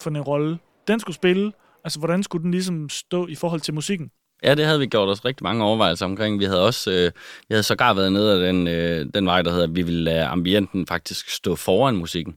for 0.00 0.10
en 0.10 0.20
rolle 0.20 0.58
den 0.88 1.00
skulle 1.00 1.16
spille? 1.16 1.52
Altså 1.84 1.98
hvordan 1.98 2.22
skulle 2.22 2.42
den 2.42 2.50
ligesom 2.50 2.88
stå 2.88 3.26
i 3.26 3.34
forhold 3.34 3.60
til 3.60 3.74
musikken? 3.74 4.10
Ja, 4.42 4.54
det 4.54 4.64
havde 4.64 4.78
vi 4.78 4.86
gjort 4.86 5.08
os 5.08 5.24
rigtig 5.24 5.44
mange 5.44 5.64
overvejelser 5.64 6.06
omkring. 6.06 6.38
Vi 6.38 6.44
havde 6.44 6.66
også, 6.66 6.90
øh, 6.90 7.02
jeg 7.02 7.12
havde 7.50 7.62
sågar 7.62 7.94
været 7.94 8.12
nede 8.12 8.34
af 8.34 8.52
den, 8.52 8.68
øh, 8.68 9.06
den 9.14 9.26
vej, 9.26 9.42
der 9.42 9.50
hedder, 9.50 9.64
at 9.64 9.76
vi 9.76 9.82
ville 9.82 10.04
lade 10.04 10.24
ambienten 10.24 10.86
faktisk 10.86 11.30
stå 11.30 11.56
foran 11.56 11.96
musikken. 11.96 12.36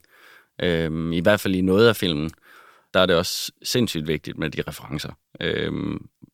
Øh, 0.62 1.14
I 1.14 1.20
hvert 1.20 1.40
fald 1.40 1.56
i 1.56 1.62
noget 1.62 1.88
af 1.88 1.96
filmen. 1.96 2.32
Der 2.94 3.00
er 3.00 3.06
det 3.06 3.16
også 3.16 3.52
sindssygt 3.64 4.08
vigtigt 4.08 4.38
med 4.38 4.50
de 4.50 4.64
referencer, 4.68 5.12
øh, 5.42 5.72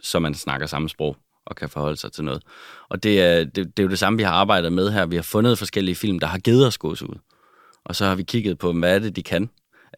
så 0.03 0.19
man 0.19 0.33
snakker 0.33 0.67
samme 0.67 0.89
sprog 0.89 1.17
og 1.45 1.55
kan 1.55 1.69
forholde 1.69 1.97
sig 1.97 2.11
til 2.11 2.23
noget. 2.23 2.43
Og 2.89 3.03
det 3.03 3.21
er, 3.21 3.43
det, 3.43 3.55
det 3.55 3.79
er 3.79 3.83
jo 3.83 3.89
det 3.89 3.99
samme, 3.99 4.17
vi 4.17 4.23
har 4.23 4.31
arbejdet 4.31 4.73
med 4.73 4.91
her. 4.91 5.05
Vi 5.05 5.15
har 5.15 5.23
fundet 5.23 5.57
forskellige 5.57 5.95
film, 5.95 6.19
der 6.19 6.27
har 6.27 6.39
givet 6.39 6.67
os 6.67 6.83
ud. 6.83 7.19
Og 7.85 7.95
så 7.95 8.05
har 8.05 8.15
vi 8.15 8.23
kigget 8.23 8.57
på, 8.57 8.73
hvad 8.73 8.95
er 8.95 8.99
det, 8.99 9.15
de 9.15 9.23
kan? 9.23 9.49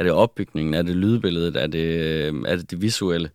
Er 0.01 0.03
det 0.03 0.13
opbygningen? 0.13 0.73
Er 0.73 0.81
det 0.81 0.95
lydbilledet? 0.95 1.55
Er 1.55 1.67
det, 1.67 2.27
er 2.27 2.55
det 2.55 2.71
det 2.71 2.81
visuelle? 2.81 3.29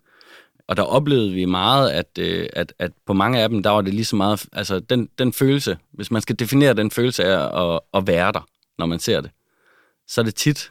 Og 0.68 0.76
der 0.76 0.82
oplevede 0.82 1.32
vi 1.32 1.44
meget, 1.44 1.90
at, 1.90 2.06
øh, 2.18 2.48
at, 2.52 2.72
at 2.78 2.92
på 3.06 3.12
mange 3.12 3.40
af 3.40 3.48
dem, 3.48 3.62
der 3.62 3.70
var 3.70 3.80
det 3.80 3.94
lige 3.94 4.04
så 4.04 4.16
meget, 4.16 4.46
altså 4.52 4.80
den, 4.80 5.08
den 5.18 5.32
følelse, 5.32 5.78
hvis 5.92 6.10
man 6.10 6.22
skal 6.22 6.38
definere 6.38 6.74
den 6.74 6.90
følelse 6.90 7.24
af 7.24 7.74
at, 7.74 7.80
at 7.94 8.06
være 8.06 8.32
der, 8.32 8.46
når 8.78 8.86
man 8.86 8.98
ser 8.98 9.20
det, 9.20 9.30
så 10.08 10.20
er 10.20 10.24
det 10.24 10.34
tit 10.34 10.70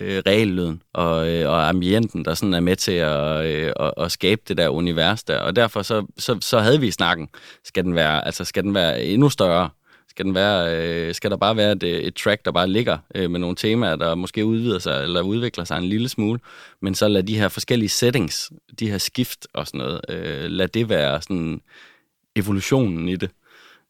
øh, 0.00 0.22
regellyden 0.26 0.82
og, 0.94 1.28
øh, 1.28 1.50
og 1.50 1.68
ambienten, 1.68 2.24
der 2.24 2.34
sådan 2.34 2.54
er 2.54 2.60
med 2.60 2.76
til 2.76 2.92
at, 2.92 3.44
øh, 3.44 3.72
at, 3.80 3.94
at 3.96 4.12
skabe 4.12 4.42
det 4.48 4.56
der 4.56 4.68
univers 4.68 5.24
der. 5.24 5.38
Og 5.38 5.56
derfor 5.56 5.82
så, 5.82 6.06
så, 6.18 6.38
så 6.40 6.58
havde 6.58 6.80
vi 6.80 6.90
snakken, 6.90 7.28
skal 7.64 7.84
den 7.84 7.94
være, 7.94 8.26
altså 8.26 8.44
skal 8.44 8.62
den 8.62 8.74
være 8.74 9.04
endnu 9.04 9.28
større? 9.28 9.70
Skal, 10.12 10.24
den 10.24 10.34
være, 10.34 10.76
øh, 10.76 11.14
skal 11.14 11.30
der 11.30 11.36
bare 11.36 11.56
være 11.56 11.72
et, 11.72 11.82
et 11.82 12.14
track, 12.14 12.44
der 12.44 12.52
bare 12.52 12.68
ligger 12.68 12.98
øh, 13.14 13.30
med 13.30 13.40
nogle 13.40 13.56
temaer, 13.56 13.96
der 13.96 14.14
måske 14.14 14.44
udvider 14.44 14.78
sig 14.78 15.02
eller 15.02 15.22
udvikler 15.22 15.64
sig 15.64 15.78
en 15.78 15.84
lille 15.84 16.08
smule, 16.08 16.40
men 16.80 16.94
så 16.94 17.08
lad 17.08 17.22
de 17.22 17.38
her 17.38 17.48
forskellige 17.48 17.88
settings, 17.88 18.52
de 18.78 18.90
her 18.90 18.98
skift 18.98 19.46
og 19.52 19.66
sådan 19.66 19.78
noget, 19.78 20.00
øh, 20.08 20.50
lad 20.50 20.68
det 20.68 20.88
være 20.88 21.22
sådan 21.22 21.60
evolutionen 22.36 23.08
i 23.08 23.16
det. 23.16 23.30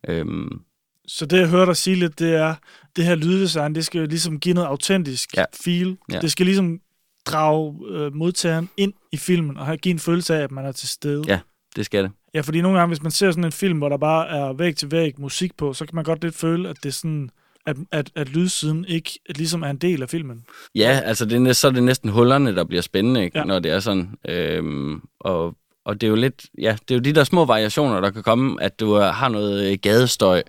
Øhm. 0.08 0.60
Så 1.06 1.26
det, 1.26 1.38
jeg 1.38 1.48
hører 1.48 1.64
dig 1.64 1.76
sige 1.76 1.96
lidt, 1.96 2.18
det 2.18 2.34
er, 2.34 2.54
det 2.96 3.04
her 3.04 3.14
lyddesign, 3.14 3.74
det 3.74 3.84
skal 3.84 3.98
jo 3.98 4.06
ligesom 4.06 4.40
give 4.40 4.54
noget 4.54 4.68
autentisk 4.68 5.36
ja. 5.36 5.44
feel. 5.64 5.96
Ja. 6.12 6.20
Det 6.20 6.32
skal 6.32 6.46
ligesom 6.46 6.80
drage 7.26 7.74
øh, 7.88 8.14
modtageren 8.14 8.68
ind 8.76 8.92
i 9.12 9.16
filmen 9.16 9.56
og 9.56 9.78
give 9.78 9.92
en 9.92 9.98
følelse 9.98 10.34
af, 10.34 10.42
at 10.42 10.50
man 10.50 10.64
er 10.64 10.72
til 10.72 10.88
stede. 10.88 11.22
Ja, 11.26 11.40
det 11.76 11.86
skal 11.86 12.04
det. 12.04 12.12
Ja, 12.34 12.40
fordi 12.40 12.60
nogle 12.60 12.78
gange, 12.78 12.88
hvis 12.88 13.02
man 13.02 13.10
ser 13.10 13.30
sådan 13.30 13.44
en 13.44 13.52
film, 13.52 13.78
hvor 13.78 13.88
der 13.88 13.96
bare 13.96 14.28
er 14.28 14.52
væg 14.52 14.76
til 14.76 14.90
væg 14.90 15.14
musik 15.18 15.56
på, 15.56 15.72
så 15.72 15.86
kan 15.86 15.94
man 15.94 16.04
godt 16.04 16.22
lidt 16.22 16.34
føle, 16.34 16.68
at 16.68 16.76
det 16.82 16.88
er 16.88 16.92
sådan, 16.92 17.30
at, 17.66 17.76
at, 17.92 18.10
at 18.16 18.28
lydsiden 18.28 18.84
ikke 18.88 19.10
at 19.28 19.36
ligesom 19.36 19.62
er 19.62 19.70
en 19.70 19.76
del 19.76 20.02
af 20.02 20.08
filmen. 20.08 20.44
Ja, 20.74 21.00
altså 21.04 21.24
det 21.24 21.48
er, 21.48 21.52
så 21.52 21.68
er 21.68 21.72
det 21.72 21.82
næsten 21.82 22.10
hullerne, 22.10 22.56
der 22.56 22.64
bliver 22.64 22.82
spændende, 22.82 23.24
ikke? 23.24 23.38
Ja. 23.38 23.44
når 23.44 23.58
det 23.58 23.72
er 23.72 23.80
sådan. 23.80 24.10
Øhm, 24.28 25.00
og, 25.20 25.54
og 25.84 26.00
det 26.00 26.06
er 26.06 26.08
jo 26.08 26.16
lidt, 26.16 26.46
ja, 26.58 26.76
det 26.88 26.94
er 26.94 26.98
jo 26.98 27.02
de 27.02 27.12
der 27.12 27.24
små 27.24 27.44
variationer, 27.44 28.00
der 28.00 28.10
kan 28.10 28.22
komme, 28.22 28.62
at 28.62 28.80
du 28.80 28.94
har 28.94 29.28
noget 29.28 29.82
gadestøj, 29.82 30.42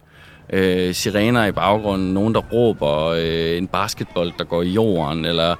øh, 0.53 0.93
sirener 0.93 1.45
i 1.45 1.51
baggrunden, 1.51 2.13
nogen 2.13 2.35
der 2.35 2.41
råber, 2.41 3.05
øh, 3.07 3.57
en 3.57 3.67
basketball, 3.67 4.33
der 4.37 4.43
går 4.43 4.61
i 4.61 4.69
jorden, 4.69 5.25
eller 5.25 5.55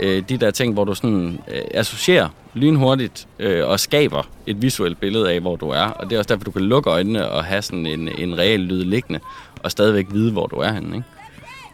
øh, 0.00 0.22
de 0.28 0.36
der 0.36 0.50
ting, 0.50 0.72
hvor 0.72 0.84
du 0.84 0.94
sådan 0.94 1.38
øh, 1.48 1.62
associerer 1.74 2.28
lynhurtigt 2.54 3.28
øh, 3.38 3.68
og 3.68 3.80
skaber 3.80 4.22
et 4.46 4.62
visuelt 4.62 5.00
billede 5.00 5.32
af, 5.32 5.40
hvor 5.40 5.56
du 5.56 5.68
er. 5.68 5.84
Og 5.84 6.10
det 6.10 6.16
er 6.16 6.18
også 6.18 6.28
derfor, 6.28 6.44
du 6.44 6.50
kan 6.50 6.62
lukke 6.62 6.90
øjnene 6.90 7.28
og 7.28 7.44
have 7.44 7.62
sådan 7.62 7.86
en, 7.86 8.08
en 8.08 8.38
reel 8.38 8.60
lyd 8.60 8.84
liggende, 8.84 9.20
og 9.62 9.70
stadigvæk 9.70 10.06
vide, 10.10 10.32
hvor 10.32 10.46
du 10.46 10.56
er 10.56 10.72
henne. 10.72 10.96
Ikke? 10.96 11.08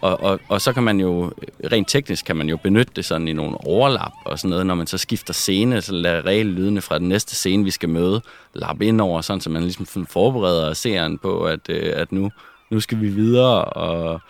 Og, 0.01 0.21
og, 0.21 0.41
og 0.49 0.61
så 0.61 0.73
kan 0.73 0.83
man 0.83 1.01
jo, 1.01 1.33
rent 1.73 1.89
teknisk 1.89 2.25
kan 2.25 2.37
man 2.37 2.49
jo 2.49 2.57
benytte 2.57 2.93
det 2.97 3.05
sådan 3.05 3.29
i 3.29 3.33
nogle 3.33 3.57
overlap 3.67 4.13
og 4.25 4.39
sådan 4.39 4.51
noget, 4.51 4.67
når 4.67 4.75
man 4.75 4.87
så 4.87 4.99
skifter 4.99 5.35
scene, 5.35 5.83
så 5.83 5.93
lader 5.93 6.27
reelle 6.27 6.53
lydene 6.53 6.81
fra 6.81 6.99
den 6.99 7.09
næste 7.09 7.35
scene, 7.35 7.65
vi 7.65 7.71
skal 7.71 7.89
møde, 7.89 8.21
lappe 8.55 8.87
ind 8.87 9.01
over, 9.01 9.21
sådan 9.21 9.41
så 9.41 9.51
man 9.51 9.63
ligesom 9.63 10.07
forbereder 10.07 10.75
seeren 10.75 11.19
på, 11.19 11.45
at, 11.45 11.61
øh, 11.69 11.93
at 11.97 12.13
nu, 12.13 12.31
nu 12.71 12.81
skal 12.81 13.01
vi 13.01 13.09
videre, 13.09 13.65
og, 13.65 14.21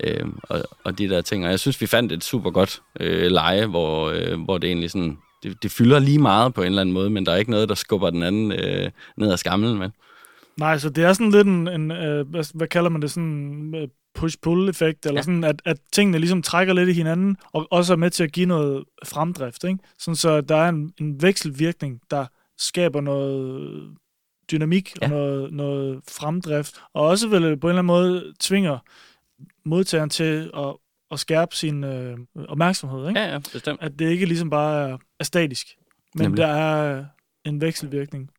øh, 0.00 0.26
og, 0.42 0.62
og 0.84 0.98
de 0.98 1.08
der 1.08 1.20
ting. 1.20 1.44
Og 1.44 1.50
jeg 1.50 1.60
synes, 1.60 1.80
vi 1.80 1.86
fandt 1.86 2.12
et 2.12 2.24
super 2.24 2.50
godt 2.50 2.82
øh, 3.00 3.30
leje, 3.30 3.66
hvor, 3.66 4.10
øh, 4.10 4.40
hvor 4.40 4.58
det 4.58 4.68
egentlig 4.68 4.90
sådan, 4.90 5.18
det, 5.42 5.62
det 5.62 5.70
fylder 5.70 5.98
lige 5.98 6.18
meget 6.18 6.54
på 6.54 6.60
en 6.60 6.66
eller 6.66 6.80
anden 6.80 6.92
måde, 6.92 7.10
men 7.10 7.26
der 7.26 7.32
er 7.32 7.36
ikke 7.36 7.50
noget, 7.50 7.68
der 7.68 7.74
skubber 7.74 8.10
den 8.10 8.22
anden 8.22 8.52
øh, 8.52 8.90
ned 9.16 9.32
ad 9.32 9.36
skamlen 9.36 9.78
med. 9.78 9.90
Nej, 10.56 10.78
så 10.78 10.90
det 10.90 11.04
er 11.04 11.12
sådan 11.12 11.30
lidt 11.30 11.46
en, 11.46 11.68
en 11.68 11.90
øh, 11.90 12.28
hvad, 12.28 12.44
hvad 12.54 12.66
kalder 12.66 12.90
man 12.90 13.02
det, 13.02 13.10
sådan 13.10 13.74
øh, 13.74 13.88
push-pull-effekt, 14.14 15.06
eller 15.06 15.18
ja. 15.18 15.22
sådan, 15.22 15.44
at, 15.44 15.62
at 15.64 15.76
tingene 15.92 16.18
ligesom 16.18 16.42
trækker 16.42 16.74
lidt 16.74 16.88
i 16.88 16.92
hinanden, 16.92 17.36
og 17.52 17.66
også 17.70 17.92
er 17.92 17.96
med 17.96 18.10
til 18.10 18.24
at 18.24 18.32
give 18.32 18.46
noget 18.46 18.84
fremdrift, 19.04 19.64
ikke? 19.64 19.78
Sådan 19.98 20.16
så 20.16 20.40
der 20.40 20.56
er 20.56 20.68
en, 20.68 20.92
en 21.00 21.22
vekselvirkning, 21.22 22.00
der 22.10 22.26
skaber 22.58 23.00
noget 23.00 23.82
dynamik 24.50 24.94
ja. 25.02 25.06
og 25.06 25.10
noget, 25.10 25.52
noget 25.52 26.00
fremdrift, 26.08 26.74
og 26.94 27.06
også 27.06 27.28
vel 27.28 27.40
på 27.40 27.66
en 27.66 27.70
eller 27.70 27.78
anden 27.78 27.86
måde 27.86 28.32
tvinger 28.40 28.78
modtageren 29.64 30.10
til 30.10 30.50
at, 30.56 30.74
at 31.12 31.20
skærpe 31.20 31.56
sin 31.56 31.84
øh, 31.84 32.18
opmærksomhed, 32.48 33.08
ikke? 33.08 33.20
Ja, 33.20 33.32
ja, 33.32 33.38
bestemt. 33.38 33.82
At 33.82 33.98
det 33.98 34.10
ikke 34.10 34.26
ligesom 34.26 34.50
bare 34.50 34.90
er, 34.90 34.98
er 35.20 35.24
statisk, 35.24 35.66
men 36.14 36.24
Nemlig. 36.24 36.36
der 36.36 36.46
er 36.46 37.04
en 37.44 37.60
vekselvirkning. 37.60 38.30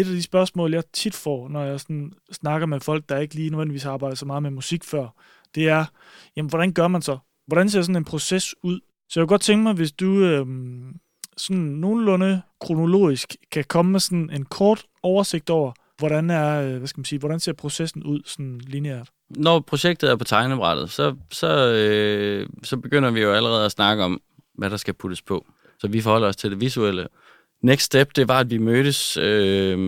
et 0.00 0.06
af 0.06 0.12
de 0.12 0.22
spørgsmål, 0.22 0.74
jeg 0.74 0.84
tit 0.92 1.14
får, 1.14 1.48
når 1.48 1.64
jeg 1.64 1.80
sådan 1.80 2.12
snakker 2.32 2.66
med 2.66 2.80
folk, 2.80 3.08
der 3.08 3.18
ikke 3.18 3.34
lige 3.34 3.50
nødvendigvis 3.50 3.82
har 3.82 3.92
arbejdet 3.92 4.18
så 4.18 4.26
meget 4.26 4.42
med 4.42 4.50
musik 4.50 4.84
før, 4.84 5.08
det 5.54 5.68
er, 5.68 5.84
jamen, 6.36 6.48
hvordan 6.48 6.72
gør 6.72 6.88
man 6.88 7.02
så? 7.02 7.18
Hvordan 7.46 7.68
ser 7.68 7.82
sådan 7.82 7.96
en 7.96 8.04
proces 8.04 8.54
ud? 8.62 8.80
Så 9.08 9.20
jeg 9.20 9.22
kunne 9.22 9.34
godt 9.34 9.42
tænke 9.42 9.62
mig, 9.62 9.72
hvis 9.72 9.92
du 9.92 10.18
øh, 10.18 10.46
sådan 11.36 11.64
nogenlunde 11.64 12.42
kronologisk 12.60 13.36
kan 13.52 13.64
komme 13.64 13.92
med 13.92 14.00
sådan 14.00 14.30
en 14.30 14.44
kort 14.44 14.86
oversigt 15.02 15.50
over, 15.50 15.72
hvordan 15.98 16.30
er, 16.30 16.62
øh, 16.62 16.76
hvad 16.76 16.86
skal 16.86 16.98
man 16.98 17.04
sige, 17.04 17.18
hvordan 17.18 17.40
ser 17.40 17.52
processen 17.52 18.02
ud 18.02 18.20
sådan 18.24 18.60
lineært? 18.66 19.10
Når 19.30 19.60
projektet 19.60 20.10
er 20.10 20.16
på 20.16 20.24
tegnebrættet, 20.24 20.90
så, 20.90 21.16
så, 21.30 21.72
øh, 21.72 22.48
så 22.62 22.76
begynder 22.76 23.10
vi 23.10 23.20
jo 23.20 23.32
allerede 23.32 23.64
at 23.64 23.72
snakke 23.72 24.04
om, 24.04 24.20
hvad 24.54 24.70
der 24.70 24.76
skal 24.76 24.94
puttes 24.94 25.22
på. 25.22 25.46
Så 25.78 25.88
vi 25.88 26.00
forholder 26.00 26.28
os 26.28 26.36
til 26.36 26.50
det 26.50 26.60
visuelle, 26.60 27.06
Next 27.62 27.84
step, 27.84 28.16
det 28.16 28.28
var, 28.28 28.40
at 28.40 28.50
vi 28.50 28.58
mødtes, 28.58 29.16
øh, 29.16 29.78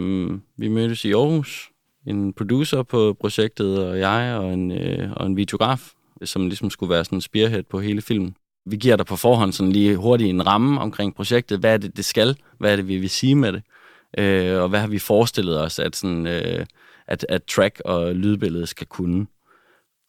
vi 0.57 0.69
mødtes 0.69 1.05
i 1.05 1.13
Aarhus. 1.13 1.71
En 2.07 2.33
producer 2.33 2.83
på 2.83 3.17
projektet, 3.21 3.89
og 3.89 3.99
jeg, 3.99 4.37
og 4.37 4.53
en, 4.53 4.71
øh, 4.71 5.13
og 5.13 5.27
en 5.27 5.37
videograf, 5.37 5.91
som 6.25 6.47
ligesom 6.47 6.71
skulle 6.71 6.91
være 6.91 7.05
sådan 7.05 7.17
en 7.17 7.23
spearhead 7.23 7.63
på 7.63 7.81
hele 7.81 8.03
filmen. 8.03 8.37
Vi 8.67 8.77
giver 8.77 8.97
dig 8.97 9.07
på 9.07 9.17
forhånd 9.17 9.53
sådan 9.53 9.73
lige 9.73 9.97
hurtigt 9.97 10.31
en 10.31 10.47
ramme 10.47 10.81
omkring 10.81 11.15
projektet. 11.15 11.59
Hvad 11.59 11.73
er 11.75 11.77
det, 11.77 11.97
det 11.97 12.05
skal? 12.05 12.37
Hvad 12.59 12.73
er 12.73 12.77
det, 12.77 12.89
vi 12.89 12.97
vil 12.97 13.11
sige 13.11 13.35
med 13.35 13.53
det? 13.53 13.63
Øh, 14.19 14.63
og 14.63 14.69
hvad 14.69 14.81
har 14.81 14.89
vi 14.89 14.99
forestillet 14.99 15.61
os, 15.61 15.79
at, 15.79 15.97
sådan, 15.97 16.27
øh, 16.27 16.67
at, 17.09 17.27
at 17.29 17.45
track 17.45 17.81
og 17.85 18.15
lydbilledet 18.15 18.69
skal 18.69 18.87
kunne? 18.87 19.27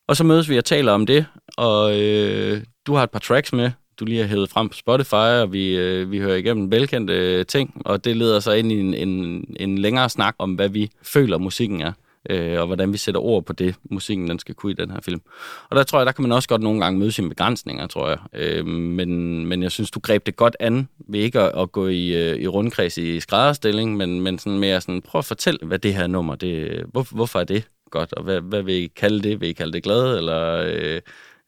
Og 0.07 0.17
så 0.17 0.23
mødes 0.23 0.49
vi 0.49 0.57
og 0.57 0.65
taler 0.65 0.91
om 0.91 1.05
det, 1.05 1.25
og 1.57 2.01
øh, 2.01 2.63
du 2.87 2.93
har 2.93 3.03
et 3.03 3.11
par 3.11 3.19
tracks 3.19 3.53
med, 3.53 3.71
du 3.99 4.05
lige 4.05 4.19
har 4.19 4.27
hævet 4.27 4.49
frem 4.49 4.69
på 4.69 4.77
Spotify, 4.77 5.13
og 5.13 5.53
vi, 5.53 5.77
øh, 5.77 6.11
vi 6.11 6.19
hører 6.19 6.35
igennem 6.35 6.71
velkendte 6.71 7.13
øh, 7.13 7.45
ting, 7.45 7.81
og 7.85 8.05
det 8.05 8.17
leder 8.17 8.39
så 8.39 8.51
ind 8.51 8.71
i 8.71 8.79
en, 8.79 8.93
en, 8.93 9.43
en 9.59 9.77
længere 9.77 10.09
snak 10.09 10.35
om, 10.39 10.53
hvad 10.53 10.69
vi 10.69 10.91
føler, 11.03 11.37
musikken 11.37 11.81
er, 11.81 11.91
øh, 12.29 12.59
og 12.59 12.65
hvordan 12.65 12.93
vi 12.93 12.97
sætter 12.97 13.21
ord 13.21 13.45
på 13.45 13.53
det, 13.53 13.75
musikken 13.83 14.27
den 14.27 14.39
skal 14.39 14.55
kunne 14.55 14.71
i 14.71 14.75
den 14.75 14.91
her 14.91 15.01
film. 15.01 15.21
Og 15.69 15.75
der 15.75 15.83
tror 15.83 15.99
jeg, 15.99 16.05
der 16.05 16.11
kan 16.11 16.21
man 16.21 16.31
også 16.31 16.49
godt 16.49 16.61
nogle 16.61 16.81
gange 16.81 16.99
møde 16.99 17.11
sine 17.11 17.29
begrænsninger, 17.29 17.87
tror 17.87 18.09
jeg. 18.09 18.17
Øh, 18.33 18.65
men, 18.65 19.45
men 19.45 19.63
jeg 19.63 19.71
synes, 19.71 19.91
du 19.91 19.99
greb 19.99 20.25
det 20.25 20.35
godt 20.35 20.57
an 20.59 20.87
ved 21.07 21.19
ikke 21.19 21.39
at, 21.39 21.61
at 21.61 21.71
gå 21.71 21.87
i, 21.87 22.29
øh, 22.29 22.39
i 22.39 22.47
rundkreds 22.47 22.97
i 22.97 23.19
skrædderstilling, 23.19 23.97
men, 23.97 24.21
men 24.21 24.39
sådan 24.39 24.59
mere 24.59 24.81
sådan, 24.81 25.01
prøv 25.01 25.19
at 25.19 25.25
fortælle, 25.25 25.59
hvad 25.63 25.79
det 25.79 25.93
her 25.93 26.07
nummer, 26.07 26.35
det, 26.35 26.83
hvor, 26.91 27.07
hvorfor 27.11 27.39
er 27.39 27.43
det 27.43 27.67
godt, 27.91 28.13
og 28.13 28.23
hvad, 28.23 28.41
hvad 28.41 28.61
vil 28.61 28.75
I 28.75 28.87
kalde 28.87 29.29
det? 29.29 29.41
Vil 29.41 29.49
I 29.49 29.53
kalde 29.53 29.73
det 29.73 29.83
glad, 29.83 30.17
eller... 30.17 30.63
Øh, 30.67 31.01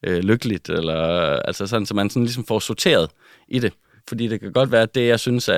øh, 0.06 0.18
lykkeligt, 0.18 0.68
eller 0.68 0.96
altså 1.36 1.66
sådan, 1.66 1.86
så 1.86 1.94
man 1.94 2.10
sådan 2.10 2.22
ligesom 2.22 2.44
får 2.46 2.58
sorteret 2.58 3.10
i 3.48 3.58
det. 3.58 3.72
Fordi 4.08 4.28
det 4.28 4.40
kan 4.40 4.52
godt 4.52 4.72
være, 4.72 4.82
at 4.82 4.94
det, 4.94 5.08
jeg 5.08 5.20
synes 5.20 5.48
er, 5.48 5.54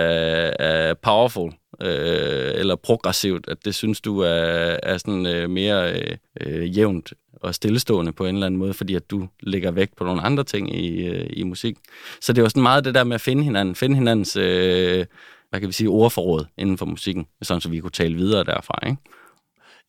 er 0.58 0.94
powerful, 0.94 1.52
øh, 1.82 2.52
eller 2.54 2.76
progressivt, 2.76 3.48
at 3.48 3.64
det 3.64 3.74
synes 3.74 4.00
du 4.00 4.20
er, 4.20 4.76
er 4.82 4.98
sådan 4.98 5.26
øh, 5.26 5.50
mere 5.50 6.00
øh, 6.00 6.16
øh, 6.40 6.78
jævnt 6.78 7.12
og 7.32 7.54
stillestående 7.54 8.12
på 8.12 8.26
en 8.26 8.34
eller 8.34 8.46
anden 8.46 8.58
måde, 8.58 8.74
fordi 8.74 8.94
at 8.94 9.10
du 9.10 9.28
lægger 9.40 9.70
vægt 9.70 9.96
på 9.96 10.04
nogle 10.04 10.22
andre 10.22 10.44
ting 10.44 10.76
i, 10.76 11.06
øh, 11.06 11.30
i 11.32 11.42
musik. 11.42 11.76
Så 12.20 12.32
det 12.32 12.42
var 12.42 12.48
sådan 12.48 12.62
meget 12.62 12.84
det 12.84 12.94
der 12.94 13.04
med 13.04 13.14
at 13.14 13.20
finde 13.20 13.44
hinanden, 13.44 13.74
finde 13.74 13.96
hinandens, 13.96 14.36
øh, 14.36 15.06
hvad 15.50 15.60
kan 15.60 15.68
vi 15.68 15.72
sige, 15.72 15.88
ordforråd 15.88 16.44
inden 16.58 16.78
for 16.78 16.86
musikken, 16.86 17.26
sådan 17.42 17.60
så 17.60 17.68
vi 17.68 17.80
kunne 17.80 17.90
tale 17.90 18.16
videre 18.16 18.44
derfra, 18.44 18.86
ikke? 18.86 18.98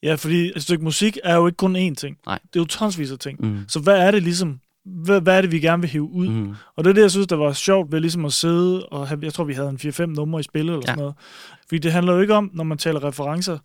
Ja, 0.03 0.15
fordi 0.15 0.51
et 0.55 0.63
stykke 0.63 0.83
musik 0.83 1.17
er 1.23 1.35
jo 1.35 1.47
ikke 1.47 1.57
kun 1.57 1.75
én 1.75 1.95
ting. 1.95 2.17
Nej. 2.25 2.39
Det 2.53 2.59
er 2.59 2.63
jo 2.63 2.65
tonsvis 2.65 3.11
af 3.11 3.19
ting. 3.19 3.45
Mm. 3.45 3.59
Så 3.67 3.79
hvad 3.79 3.97
er 3.99 4.11
det 4.11 4.23
ligesom, 4.23 4.59
hvad, 4.87 5.21
hvad 5.21 5.37
er 5.37 5.41
det, 5.41 5.51
vi 5.51 5.59
gerne 5.59 5.81
vil 5.81 5.89
hive 5.89 6.11
ud? 6.11 6.27
Mm. 6.27 6.55
Og 6.75 6.83
det 6.83 6.89
er 6.89 6.93
det, 6.93 7.01
jeg 7.01 7.11
synes, 7.11 7.27
der 7.27 7.35
var 7.35 7.53
sjovt 7.53 7.91
ved 7.91 7.99
ligesom 7.99 8.25
at 8.25 8.33
sidde 8.33 8.85
og 8.85 9.07
have, 9.07 9.19
jeg 9.23 9.33
tror, 9.33 9.43
vi 9.43 9.53
havde 9.53 9.69
en 9.69 9.79
4-5 9.81 10.05
numre 10.05 10.39
i 10.39 10.43
spillet 10.43 10.73
eller 10.73 10.83
ja. 10.87 10.91
sådan 10.91 10.99
noget. 10.99 11.15
Fordi 11.67 11.79
det 11.79 11.91
handler 11.91 12.13
jo 12.13 12.21
ikke 12.21 12.33
om, 12.33 12.51
når 12.53 12.63
man 12.63 12.77
taler 12.77 13.03
referencer, 13.03 13.57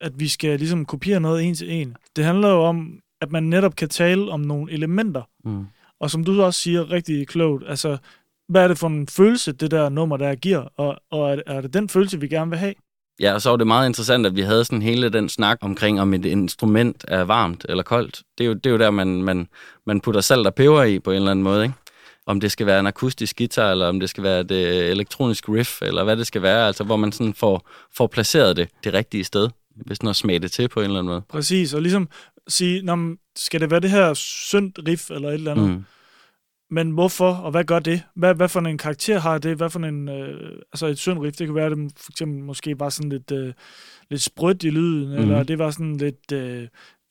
at 0.00 0.12
vi 0.20 0.28
skal 0.28 0.58
ligesom 0.58 0.84
kopiere 0.84 1.20
noget 1.20 1.44
en 1.44 1.54
til 1.54 1.72
en. 1.72 1.96
Det 2.16 2.24
handler 2.24 2.48
jo 2.48 2.62
om, 2.62 2.98
at 3.20 3.32
man 3.32 3.42
netop 3.42 3.76
kan 3.76 3.88
tale 3.88 4.30
om 4.30 4.40
nogle 4.40 4.72
elementer. 4.72 5.22
Mm. 5.44 5.66
Og 6.00 6.10
som 6.10 6.24
du 6.24 6.42
også 6.42 6.60
siger 6.60 6.90
rigtig 6.90 7.28
klogt, 7.28 7.64
altså, 7.68 7.96
hvad 8.48 8.64
er 8.64 8.68
det 8.68 8.78
for 8.78 8.86
en 8.86 9.06
følelse, 9.06 9.52
det 9.52 9.70
der 9.70 9.88
nummer, 9.88 10.16
der 10.16 10.34
giver? 10.34 10.68
Og, 10.76 10.96
og 11.10 11.32
er, 11.32 11.42
er 11.46 11.60
det 11.60 11.74
den 11.74 11.88
følelse, 11.88 12.20
vi 12.20 12.28
gerne 12.28 12.50
vil 12.50 12.58
have? 12.58 12.74
Ja, 13.20 13.34
og 13.34 13.42
så 13.42 13.50
var 13.50 13.56
det 13.56 13.66
meget 13.66 13.88
interessant, 13.88 14.26
at 14.26 14.36
vi 14.36 14.40
havde 14.40 14.64
sådan 14.64 14.82
hele 14.82 15.08
den 15.08 15.28
snak 15.28 15.58
omkring, 15.60 16.00
om 16.00 16.14
et 16.14 16.24
instrument 16.24 17.04
er 17.08 17.22
varmt 17.22 17.66
eller 17.68 17.82
koldt. 17.82 18.22
Det 18.38 18.44
er 18.44 18.48
jo, 18.48 18.54
det 18.54 18.66
er 18.66 18.70
jo 18.70 18.78
der, 18.78 18.90
man, 18.90 19.22
man, 19.22 19.48
man 19.86 20.00
putter 20.00 20.20
salt 20.20 20.46
og 20.46 20.54
peber 20.54 20.82
i 20.82 20.98
på 20.98 21.10
en 21.10 21.16
eller 21.16 21.30
anden 21.30 21.42
måde, 21.42 21.62
ikke? 21.62 21.74
Om 22.26 22.40
det 22.40 22.52
skal 22.52 22.66
være 22.66 22.80
en 22.80 22.86
akustisk 22.86 23.36
guitar, 23.38 23.70
eller 23.70 23.88
om 23.88 24.00
det 24.00 24.10
skal 24.10 24.22
være 24.22 24.40
et 24.40 24.50
øh, 24.50 24.90
elektronisk 24.90 25.48
riff, 25.48 25.82
eller 25.82 26.04
hvad 26.04 26.16
det 26.16 26.26
skal 26.26 26.42
være, 26.42 26.66
altså 26.66 26.84
hvor 26.84 26.96
man 26.96 27.12
sådan 27.12 27.34
får, 27.34 27.68
får 27.96 28.06
placeret 28.06 28.56
det 28.56 28.68
det 28.84 28.94
rigtige 28.94 29.24
sted, 29.24 29.48
hvis 29.76 30.02
noget 30.02 30.16
smage 30.16 30.38
det 30.38 30.52
til 30.52 30.68
på 30.68 30.80
en 30.80 30.84
eller 30.84 30.98
anden 30.98 31.10
måde. 31.10 31.22
Præcis, 31.28 31.74
og 31.74 31.82
ligesom 31.82 32.08
sige, 32.48 32.82
skal 33.36 33.60
det 33.60 33.70
være 33.70 33.80
det 33.80 33.90
her 33.90 34.14
syndt 34.14 34.78
riff, 34.88 35.10
eller 35.10 35.28
et 35.28 35.34
eller 35.34 35.50
andet? 35.50 35.70
Mm 35.70 35.84
men 36.70 36.90
hvorfor, 36.90 37.32
og 37.32 37.50
hvad 37.50 37.64
gør 37.64 37.78
det? 37.78 38.02
Hvad, 38.14 38.34
hvad 38.34 38.48
for 38.48 38.60
en 38.60 38.78
karakter 38.78 39.18
har 39.18 39.38
det? 39.38 39.56
Hvad 39.56 39.70
for 39.70 39.80
en, 39.80 40.08
øh, 40.08 40.58
altså 40.72 40.86
et 40.86 40.98
synd 40.98 41.18
riff, 41.18 41.36
det 41.36 41.46
kan 41.46 41.54
være, 41.54 41.66
at 41.66 41.76
det 41.76 41.92
for 41.96 42.12
eksempel 42.12 42.44
måske 42.44 42.80
var 42.80 42.88
sådan 42.88 43.10
lidt, 43.10 43.32
øh, 43.32 43.52
lidt 44.10 44.22
sprødt 44.22 44.62
i 44.62 44.70
lyden, 44.70 45.08
mm. 45.08 45.22
eller 45.22 45.42
det 45.42 45.58
var 45.58 45.70
sådan 45.70 45.96
lidt 45.96 46.32
øh, 46.32 46.68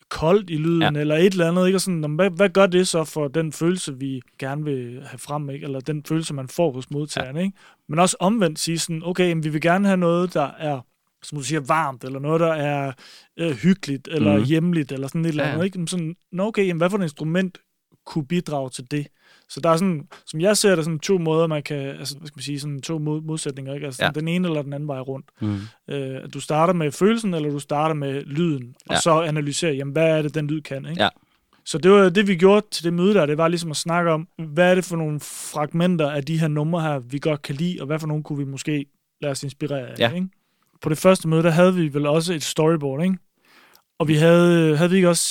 koldt 0.10 0.50
i 0.50 0.58
lyden, 0.58 0.96
ja. 0.96 1.00
eller 1.02 1.16
et 1.16 1.26
eller 1.26 1.48
andet, 1.52 1.68
ikke? 1.68 1.78
Og 1.78 1.82
sådan, 1.82 2.16
hvad, 2.16 2.30
hvad 2.30 2.50
gør 2.50 2.66
det 2.66 2.88
så 2.88 3.04
for 3.04 3.28
den 3.28 3.52
følelse, 3.52 4.00
vi 4.00 4.22
gerne 4.40 4.64
vil 4.64 5.02
have 5.06 5.20
frem, 5.20 5.50
ikke? 5.50 5.64
Eller 5.64 5.80
den 5.80 6.04
følelse, 6.04 6.34
man 6.34 6.48
får 6.48 6.72
hos 6.72 6.92
modtageren, 6.92 7.36
ja. 7.36 7.42
ikke? 7.42 7.58
Men 7.90 8.00
også 8.00 8.18
omvendt 8.20 8.60
sige 8.60 8.80
sådan, 8.80 9.02
okay, 9.06 9.30
jamen, 9.30 9.44
vi 9.44 9.50
vil 9.50 9.62
gerne 9.62 9.88
have 9.88 9.98
noget, 9.98 10.34
der 10.34 10.52
er 10.60 10.82
som 11.24 11.38
du 11.38 11.44
siger, 11.44 11.60
varmt, 11.60 12.04
eller 12.04 12.20
noget, 12.20 12.40
der 12.40 12.54
er 12.54 12.94
øh, 13.38 13.52
hyggeligt, 13.52 14.08
eller 14.12 14.38
mm. 14.38 14.44
hjemligt, 14.44 14.92
eller 14.92 15.08
sådan 15.08 15.26
et 15.26 15.30
eller 15.30 15.44
andet. 15.44 15.60
Ja. 15.60 15.64
Ikke? 15.64 15.88
Sådan, 15.88 16.16
okay, 16.40 16.68
jamen, 16.68 16.78
hvad 16.78 16.90
for 16.90 16.98
et 16.98 17.04
instrument 17.04 17.58
kunne 18.06 18.28
bidrage 18.28 18.70
til 18.70 18.92
det? 18.92 19.08
Så 19.50 19.60
der 19.60 19.70
er 19.70 19.78
sådan, 19.78 20.08
som 20.26 20.42
jeg 20.42 20.58
ser 20.58 20.76
det, 20.76 20.86
sådan 20.86 21.00
to 21.00 21.18
måder, 21.18 21.48
man 21.48 21.64
kan, 21.64 21.78
altså, 21.78 22.18
hvad 22.18 22.28
skal 22.28 22.38
man 22.38 22.44
sige, 22.44 22.60
sådan 22.60 22.82
to 22.82 22.98
mod, 22.98 23.22
modsætninger, 23.22 23.74
ikke? 23.74 23.86
Altså 23.86 24.06
ja. 24.06 24.12
den 24.12 24.28
ene 24.28 24.48
eller 24.48 24.62
den 24.62 24.74
anden 24.74 24.88
vej 24.88 25.00
rundt. 25.00 25.26
Mm. 25.42 25.60
Øh, 25.90 26.22
du 26.34 26.40
starter 26.40 26.74
med 26.74 26.92
følelsen, 26.92 27.34
eller 27.34 27.50
du 27.50 27.60
starter 27.60 27.96
med 27.96 28.22
lyden, 28.22 28.76
og 28.90 28.96
ja. 28.96 29.00
så 29.00 29.22
analyserer, 29.22 29.74
jamen, 29.74 29.92
hvad 29.92 30.18
er 30.18 30.22
det, 30.22 30.36
den 30.36 30.48
lyd 30.48 30.62
kan, 30.62 30.86
ikke? 30.86 31.04
Ja. 31.04 31.10
Så 31.66 31.78
det 31.78 31.92
var 31.92 32.10
det, 32.10 32.28
vi 32.28 32.36
gjorde 32.36 32.66
til 32.72 32.84
det 32.84 32.94
møde 32.94 33.14
der, 33.14 33.26
det 33.26 33.38
var 33.38 33.48
ligesom 33.48 33.72
at 33.72 33.78
snakke 33.78 34.12
om, 34.12 34.28
hvad 34.38 34.72
er 34.72 34.76
det 34.76 34.86
for 34.86 34.96
nogle 34.96 35.20
fragmenter 35.20 36.12
af 36.12 36.24
de 36.24 36.40
her 36.40 36.48
numre 36.48 36.82
her, 36.82 37.00
vi 37.00 37.20
godt 37.20 37.42
kan 37.42 37.56
lide, 37.56 37.78
og 37.82 37.86
hvad 37.86 38.00
for 38.00 38.08
nogle 38.08 38.24
kunne 38.24 38.38
vi 38.38 38.46
måske 38.46 38.86
lade 39.22 39.32
os 39.32 39.44
inspirere 39.44 39.88
af, 39.88 40.00
ja. 40.00 40.14
ikke? 40.14 40.28
På 40.82 40.90
det 40.90 40.98
første 40.98 41.28
møde, 41.28 41.44
der 41.44 41.50
havde 41.50 41.76
vi 41.76 41.94
vel 41.94 42.06
også 42.06 42.34
et 42.34 42.44
storyboard, 42.44 43.04
ikke? 43.04 43.18
Og 44.00 44.08
vi 44.08 44.16
havde, 44.16 44.78
havde 44.78 44.90
vi 44.90 44.96
ikke 44.96 45.10
også, 45.10 45.28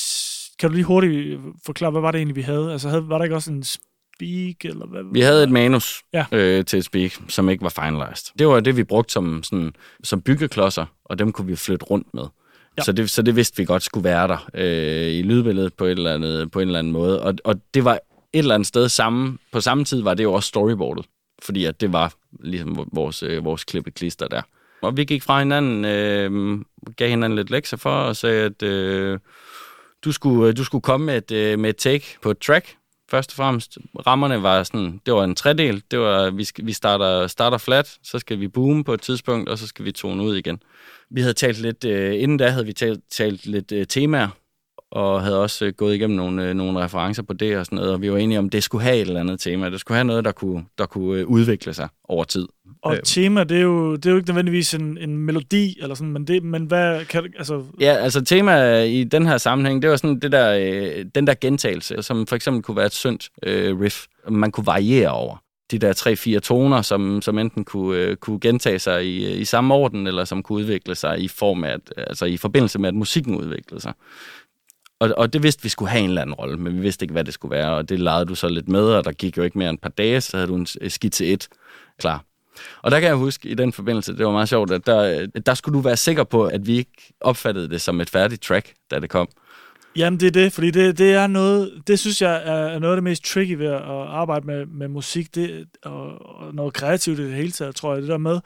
kan 0.59 0.71
du 0.71 0.75
lige 0.75 0.85
hurtigt 0.85 1.41
forklare, 1.67 1.91
hvad 1.91 2.01
var 2.01 2.11
det 2.11 2.19
egentlig, 2.19 2.37
vi 2.37 2.43
havde? 2.43 2.73
Altså, 2.73 2.89
havde, 2.89 3.09
var 3.09 3.19
der 3.19 3.25
ikke 3.25 3.37
også 3.37 3.53
en 3.53 3.65
speak, 4.17 4.65
eller 4.65 4.87
hvad? 4.87 5.03
Vi 5.13 5.21
havde 5.21 5.43
et 5.45 5.51
manus 5.51 6.03
Ja. 6.13 6.25
øh, 6.33 6.65
til 6.65 6.79
et 6.79 6.85
speak, 6.85 7.13
som 7.29 7.49
ikke 7.49 7.63
var 7.63 7.69
finalized. 7.85 8.33
Det 8.39 8.49
var 8.49 8.61
det, 8.61 8.77
vi 8.77 8.85
brugte 8.85 9.13
som, 9.13 9.43
sådan, 9.43 9.73
som 10.05 10.21
byggeklodser, 10.23 10.87
og 11.05 11.19
dem 11.19 11.33
kunne 11.33 11.47
vi 11.47 11.57
flytte 11.57 11.85
rundt 11.85 12.15
med. 12.15 12.23
Ja. 12.79 12.83
Så, 12.83 12.93
det, 12.93 13.11
så 13.11 13.23
det 13.23 13.37
vidste 13.37 13.57
vi 13.57 13.65
godt 13.65 13.83
skulle 13.83 14.05
være 14.05 14.29
der 14.29 14.49
øh, 14.55 15.13
i 15.13 15.23
lydbilledet 15.23 15.75
på, 15.75 15.85
et 15.85 15.91
eller 15.91 16.15
andet, 16.15 16.51
på 16.51 16.61
en 16.61 16.69
eller 16.69 16.79
anden 16.79 16.93
måde. 16.93 17.23
Og, 17.23 17.35
og 17.45 17.55
det 17.75 17.85
var 17.85 17.93
et 17.95 18.39
eller 18.39 18.55
andet 18.55 18.67
sted 18.67 18.89
samme, 18.89 19.39
på 19.53 19.61
samme 19.61 19.85
tid 19.85 20.03
var 20.03 20.15
det 20.15 20.23
jo 20.23 20.33
også 20.33 20.49
storyboardet, 20.49 21.07
fordi 21.43 21.65
at 21.65 21.81
det 21.81 21.93
var 21.93 22.13
ligesom 22.41 22.87
vores, 22.93 23.23
øh, 23.23 23.45
vores 23.45 23.65
klippeklister 23.65 24.29
der. 24.29 24.43
Og 24.83 24.97
vi 24.97 25.05
gik 25.05 25.23
fra 25.23 25.39
hinanden, 25.39 25.85
øh, 25.85 26.59
gav 26.97 27.09
hinanden 27.09 27.37
lidt 27.37 27.51
lektier 27.51 27.77
for 27.79 27.91
og 27.91 28.17
sagde, 28.17 28.45
at 28.45 28.63
øh, 28.63 29.19
du, 30.05 30.13
skulle, 30.13 30.53
du 30.53 30.65
skulle 30.65 30.83
komme 30.83 31.07
med 31.07 31.17
et, 31.17 31.31
øh, 31.31 31.59
med 31.59 31.71
et 31.71 31.77
take 31.77 32.05
på 32.23 32.31
et 32.31 32.39
track, 32.39 32.77
først 33.15 33.31
og 33.31 33.37
fremmest. 33.37 33.79
Rammerne 34.07 34.43
var 34.43 34.63
sådan, 34.63 35.01
det 35.07 35.15
var 35.15 35.25
en 35.25 35.35
tredel. 35.35 35.83
Det 35.91 35.99
var, 35.99 36.31
vi, 36.31 36.49
vi 36.63 36.73
starter, 36.73 37.27
starter 37.27 37.59
flat, 37.59 37.99
så 38.03 38.19
skal 38.19 38.41
vi 38.41 38.49
boome 38.49 38.85
på 38.85 38.95
et 38.95 39.01
tidspunkt, 39.01 39.49
og 39.49 39.59
så 39.59 39.67
skal 39.67 39.85
vi 39.85 39.93
tone 39.93 40.23
ud 40.23 40.37
igen. 40.37 40.59
Vi 41.11 41.21
havde 41.21 41.35
talt 41.35 41.61
lidt, 41.61 41.85
øh, 41.85 42.23
inden 42.23 42.39
da 42.39 42.49
havde 42.49 42.67
vi 42.67 42.73
talt, 42.73 43.01
talt 43.11 43.47
lidt 43.47 43.73
øh, 43.73 43.87
temaer, 43.87 44.29
og 44.91 45.23
havde 45.23 45.43
også 45.43 45.65
øh, 45.65 45.73
gået 45.73 45.95
igennem 45.95 46.17
nogle, 46.17 46.49
øh, 46.49 46.55
nogle 46.55 46.81
referencer 46.81 47.23
på 47.23 47.33
det 47.33 47.59
og 47.59 47.67
sådan 47.67 47.77
noget, 47.77 47.93
og 47.93 48.03
vi 48.03 48.13
var 48.13 48.19
enige 48.19 48.39
om, 48.39 48.47
at 48.47 48.53
det 48.53 48.63
skulle 48.63 48.85
have 48.85 48.97
et 48.97 49.09
eller 49.09 49.21
andet 49.21 49.41
tema. 49.41 49.71
Det 49.71 49.81
skulle 49.81 49.97
have 49.97 50.05
noget, 50.05 50.25
der 50.25 50.33
kunne, 50.33 50.65
der 50.79 50.87
kunne 50.87 51.21
øh, 51.21 51.27
udvikle 51.27 51.75
sig 51.75 51.89
over 52.05 52.25
tid. 52.25 52.49
Og 52.85 52.95
Øh. 52.95 53.01
tema, 53.05 53.45
det 53.45 53.57
er, 53.57 53.63
jo, 53.63 53.97
det 53.97 54.07
er 54.07 54.11
jo 54.11 54.17
ikke 54.17 54.29
nødvendigvis 54.29 54.75
en, 54.75 54.99
en 54.99 55.19
melodi, 55.19 55.79
eller 55.83 55.95
sådan, 55.95 56.13
men, 56.13 56.27
det, 56.27 56.43
men 56.43 56.65
hvad 56.65 57.05
kan 57.05 57.33
altså, 57.39 57.63
Ja, 57.81 57.93
altså 57.93 58.25
tema 58.25 58.83
i 58.83 59.05
den 59.05 59.27
her 59.27 59.39
sammenhæng, 59.39 59.83
det 59.83 59.91
var 59.91 59.97
sådan 59.97 60.21
det 60.21 60.33
der, 60.33 60.55
øh, 60.59 61.05
den 61.15 61.27
der 61.27 61.35
gentagelse, 61.41 62.03
som 62.03 62.27
for 62.27 62.37
eksempel 62.37 62.63
kunne 62.63 62.77
være 62.77 62.87
et 62.87 62.95
syndt 62.95 63.29
øh, 63.43 63.81
riff, 63.81 64.05
man 64.29 64.51
kunne 64.51 64.67
variere 64.67 65.09
over. 65.09 65.37
De 65.71 65.79
der 65.79 65.93
tre-fire 65.93 66.41
toner, 66.41 66.83
som, 66.83 67.23
som 67.23 67.39
enten 67.39 67.65
kunne, 67.65 67.99
øh, 67.99 68.17
kunne 68.17 68.41
gentage 68.41 68.79
sig 68.79 69.07
i, 69.07 69.37
i 69.37 69.45
samme 69.45 69.75
orden, 69.75 70.07
eller 70.07 70.25
som 70.25 70.43
kunne 70.43 70.59
udvikle 70.59 70.95
sig 70.95 71.21
i 71.21 71.29
form 71.29 71.65
af, 71.65 71.71
at, 71.73 71.93
altså 71.97 72.25
i 72.25 72.37
forbindelse 72.37 72.79
med, 72.79 72.89
at 72.89 72.95
musikken 72.95 73.37
udviklede 73.37 73.81
sig. 73.81 73.93
Og, 75.01 75.11
og 75.17 75.33
det 75.33 75.43
vidste 75.43 75.63
vi 75.63 75.69
skulle 75.69 75.91
have 75.91 76.03
en 76.03 76.09
eller 76.09 76.23
anden 76.23 76.35
rolle, 76.35 76.57
men 76.57 76.77
vi 76.77 76.81
vidste 76.81 77.05
ikke, 77.05 77.13
hvad 77.13 77.25
det 77.25 77.35
skulle 77.35 77.57
være, 77.57 77.75
og 77.75 77.89
det 77.89 78.01
legede 78.01 78.27
du 78.27 78.35
så 78.35 78.49
lidt 78.49 78.69
med, 78.69 78.85
og 78.85 79.05
der 79.05 79.13
gik 79.13 79.37
jo 79.37 79.43
ikke 79.43 79.59
mere 79.59 79.69
end 79.69 79.79
et 79.79 79.83
par 79.83 79.89
dage, 79.89 80.21
så 80.21 80.37
havde 80.37 80.49
du 80.49 80.57
en 80.57 80.67
skitse 80.89 81.27
1 81.27 81.49
klar. 81.99 82.25
Og 82.83 82.91
der 82.91 83.01
kan 83.01 83.09
jeg 83.09 83.17
huske 83.17 83.49
i 83.49 83.55
den 83.55 83.73
forbindelse, 83.73 84.17
det 84.17 84.27
var 84.27 84.33
meget 84.33 84.49
sjovt, 84.49 84.71
at 84.71 84.87
der, 84.87 85.21
øh, 85.21 85.43
der 85.47 85.55
skulle 85.55 85.77
du 85.77 85.81
være 85.81 85.97
sikker 85.97 86.25
på, 86.25 86.45
at 86.45 86.67
vi 86.67 86.77
ikke 86.77 87.15
opfattede 87.21 87.69
det 87.69 87.81
som 87.81 88.01
et 88.01 88.11
færdigt 88.11 88.43
track, 88.43 88.73
da 88.91 88.99
det 88.99 89.11
kom. 89.11 89.29
Jamen, 89.97 90.21
det 90.21 90.27
er 90.27 90.31
det, 90.31 90.53
fordi 90.53 90.71
det, 90.71 90.99
det 90.99 91.15
er 91.15 91.27
noget, 91.27 91.83
det 91.87 91.99
synes 91.99 92.23
jeg 92.23 92.43
er 92.45 92.79
noget 92.79 92.93
af 92.93 92.97
det 92.97 93.05
mest 93.05 93.25
tricky 93.25 93.53
ved 93.53 93.67
at 93.67 93.83
arbejde 93.83 94.47
med, 94.47 94.67
med 94.67 94.89
musik, 94.89 95.35
det, 95.35 95.67
og, 95.83 96.27
og 96.37 96.55
noget 96.55 96.75
kreativt 96.75 97.19
i 97.19 97.25
det 97.25 97.35
hele 97.35 97.51
taget, 97.51 97.77
tror 97.77 97.93
jeg, 97.93 98.03
det 98.03 98.09
der 98.09 98.19
med, 98.19 98.41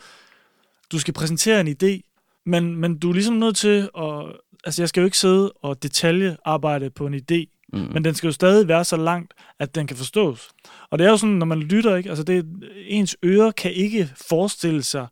du 0.93 0.99
skal 0.99 1.15
præsentere 1.15 1.61
en 1.61 1.69
idé, 1.69 2.01
men, 2.47 2.77
men 2.77 2.99
du 2.99 3.09
er 3.09 3.13
ligesom 3.13 3.35
nødt 3.35 3.57
til 3.57 3.91
at, 3.99 4.25
altså 4.65 4.83
jeg 4.83 4.89
skal 4.89 5.01
jo 5.01 5.05
ikke 5.05 5.19
sidde 5.19 5.53
og 5.53 5.83
detaljearbejde 5.83 6.91
på 6.91 7.07
en 7.07 7.15
idé, 7.15 7.58
Mm. 7.73 7.91
men 7.93 8.05
den 8.05 8.15
skal 8.15 8.29
jo 8.29 8.33
stadig 8.33 8.69
være 8.69 8.85
så 8.85 8.97
langt, 8.97 9.35
at 9.59 9.75
den 9.75 9.87
kan 9.87 9.97
forstås. 9.97 10.49
Og 10.91 10.99
det 10.99 11.07
er 11.07 11.11
jo 11.11 11.17
sådan, 11.17 11.35
når 11.35 11.47
man 11.47 11.59
lytter, 11.59 11.97
ikke? 11.97 12.09
Altså 12.09 12.25
det, 12.25 12.47
ens 12.87 13.17
øre 13.25 13.53
kan 13.53 13.73
ikke 13.73 14.11
forestille 14.29 14.83
sig, 14.83 15.07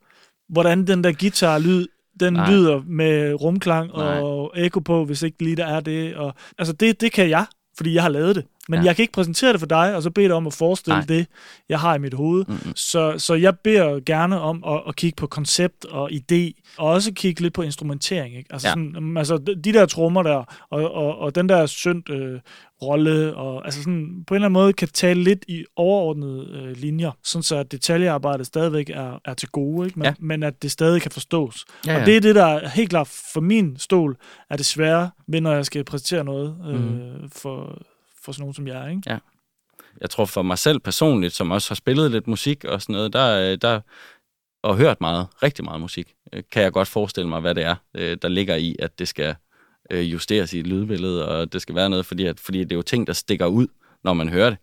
hvordan 0.49 0.87
den 0.87 1.03
der 1.03 1.11
guitar-lyd, 1.11 1.87
den 2.19 2.33
Nej. 2.33 2.45
Nej. 2.45 2.55
lyder 2.55 2.81
med 2.87 3.33
rumklang 3.33 3.87
Nej. 3.87 4.19
og 4.19 4.53
ekko 4.55 4.79
på, 4.79 5.05
hvis 5.05 5.23
ikke 5.23 5.43
lige 5.43 5.55
der 5.55 5.65
er 5.65 5.79
det. 5.79 6.15
Og, 6.15 6.33
altså 6.57 6.73
det, 6.73 7.01
det 7.01 7.11
kan 7.11 7.29
jeg, 7.29 7.45
fordi 7.77 7.93
jeg 7.93 8.03
har 8.03 8.09
lavet 8.09 8.35
det. 8.35 8.45
Men 8.69 8.79
Ja. 8.79 8.85
jeg 8.85 8.95
kan 8.95 9.03
ikke 9.03 9.13
præsentere 9.13 9.51
det 9.51 9.59
for 9.59 9.67
dig, 9.67 9.95
og 9.95 10.03
så 10.03 10.09
bede 10.09 10.25
dig 10.27 10.35
om 10.35 10.47
at 10.47 10.53
forestille 10.53 10.95
Nej. 10.97 11.05
Det, 11.05 11.27
jeg 11.69 11.79
har 11.79 11.95
i 11.95 11.99
mit 11.99 12.13
hoved. 12.13 12.45
Mm-mm. 12.47 12.73
Så, 12.75 13.13
så 13.17 13.33
jeg 13.33 13.59
beder 13.59 13.99
gerne 14.05 14.39
om 14.39 14.63
at, 14.67 14.81
at 14.87 14.95
kigge 14.95 15.15
på 15.15 15.27
koncept 15.27 15.85
og 15.85 16.11
idé, 16.11 16.61
og 16.77 16.87
også 16.89 17.13
kigge 17.13 17.41
lidt 17.41 17.53
på 17.53 17.61
instrumentering. 17.61 18.37
Ikke? 18.37 18.53
Altså, 18.53 18.67
Ja. 18.67 18.71
sådan, 18.71 18.95
um, 18.97 19.17
altså 19.17 19.37
de 19.37 19.55
de 19.55 19.73
der 19.73 19.85
trommer 19.85 20.23
der, 20.23 20.43
og, 20.69 20.91
og, 20.91 21.17
og 21.17 21.35
den 21.35 21.49
der 21.49 21.65
synd 21.65 22.09
øh, 22.09 22.39
rolle, 22.81 23.35
og 23.35 23.65
altså 23.65 23.79
sådan, 23.83 24.23
på 24.27 24.33
en 24.33 24.35
eller 24.35 24.45
anden 24.45 24.53
måde 24.53 24.73
kan 24.73 24.87
tale 24.87 25.23
lidt 25.23 25.45
i 25.47 25.65
overordnede 25.75 26.47
øh, 26.53 26.77
linjer, 26.77 27.11
sådan 27.23 27.43
så 27.43 27.55
at 27.55 27.71
detaljearbejdet 27.71 28.47
stadigvæk 28.47 28.89
er, 28.89 29.19
er 29.25 29.33
til 29.33 29.49
gode, 29.49 29.87
ikke? 29.87 29.99
Men, 29.99 30.05
Ja. 30.05 30.09
ja. 30.09 30.15
men 30.19 30.43
at 30.43 30.61
det 30.61 30.71
stadig 30.71 31.01
kan 31.01 31.11
forstås. 31.11 31.65
Ja, 31.87 31.93
Og 31.93 31.99
ja. 31.99 32.05
det 32.05 32.17
er 32.17 32.21
det, 32.21 32.35
der 32.35 32.45
er 32.45 32.67
helt 32.69 32.89
klart 32.89 33.07
for 33.33 33.41
min 33.41 33.77
stol, 33.79 34.17
er 34.49 34.57
det 34.57 34.65
svære 34.65 35.09
ved, 35.27 35.41
når 35.41 35.53
jeg 35.53 35.65
skal 35.65 35.83
præsentere 35.83 36.23
noget 36.23 36.57
øh, 36.67 36.73
Mhm. 36.81 37.29
for, 37.29 37.81
for 38.23 38.31
sådan 38.31 38.41
nogen 38.41 38.53
som 38.53 38.67
jeg, 38.67 38.89
ikke? 38.89 39.01
jeg 40.01 40.09
tror 40.09 40.25
for 40.25 40.41
mig 40.41 40.57
selv 40.57 40.79
personligt, 40.79 41.33
som 41.33 41.51
også 41.51 41.69
har 41.69 41.75
spillet 41.75 42.11
lidt 42.11 42.27
musik 42.27 42.63
og 42.65 42.81
sådan 42.81 42.93
noget, 42.93 43.13
der, 43.13 43.51
øh, 43.51 43.57
der 43.61 43.79
og 44.63 44.77
hørt 44.77 45.01
meget, 45.01 45.27
rigtig 45.43 45.65
meget 45.65 45.81
musik, 45.81 46.13
øh, 46.33 46.43
kan 46.51 46.63
jeg 46.63 46.71
godt 46.71 46.87
forestille 46.87 47.29
mig, 47.29 47.39
hvad 47.41 47.55
det 47.55 47.63
er, 47.63 47.75
øh, 47.95 48.17
der 48.21 48.27
ligger 48.27 48.55
i, 48.55 48.75
at 48.79 48.99
det 48.99 49.07
skal 49.07 49.35
øh, 49.91 50.11
justeres 50.11 50.53
i 50.53 50.59
et 50.59 50.67
lydbillede, 50.67 51.27
og 51.27 51.53
det 51.53 51.61
skal 51.61 51.75
være 51.75 51.89
noget, 51.89 52.05
fordi, 52.05 52.25
at, 52.25 52.39
fordi 52.39 52.59
det 52.59 52.71
er 52.71 52.75
jo 52.75 52.81
ting, 52.81 53.07
der 53.07 53.13
stikker 53.13 53.45
ud, 53.45 53.67
når 54.03 54.13
man 54.13 54.29
hører 54.29 54.49
det. 54.49 54.59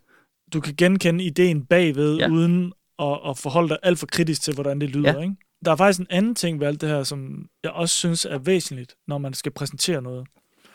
du 0.53 0.61
kan 0.61 0.75
genkende 0.77 1.25
ideen 1.25 1.67
bagved, 1.67 2.17
Ja. 2.17 2.29
uden 2.31 2.73
at, 2.99 3.19
at 3.29 3.39
forholde 3.39 3.69
dig 3.69 3.79
alt 3.83 3.99
for 3.99 4.07
kritisk 4.07 4.43
til, 4.43 4.55
hvordan 4.55 4.81
det 4.81 4.91
lyder. 4.91 5.15
Ja. 5.15 5.21
Ikke? 5.23 5.35
Der 5.65 5.71
er 5.73 5.77
faktisk 5.77 6.01
en 6.01 6.07
anden 6.11 6.35
ting 6.35 6.61
ved 6.61 6.67
alt 6.67 6.81
det 6.81 6.89
her, 6.89 7.03
som 7.03 7.47
jeg 7.65 7.73
også 7.73 7.97
synes 7.97 8.25
er 8.25 8.39
væsentligt, 8.39 8.95
når 9.09 9.19
man 9.19 9.35
skal 9.35 9.53
præsentere 9.53 10.03
noget. 10.03 10.27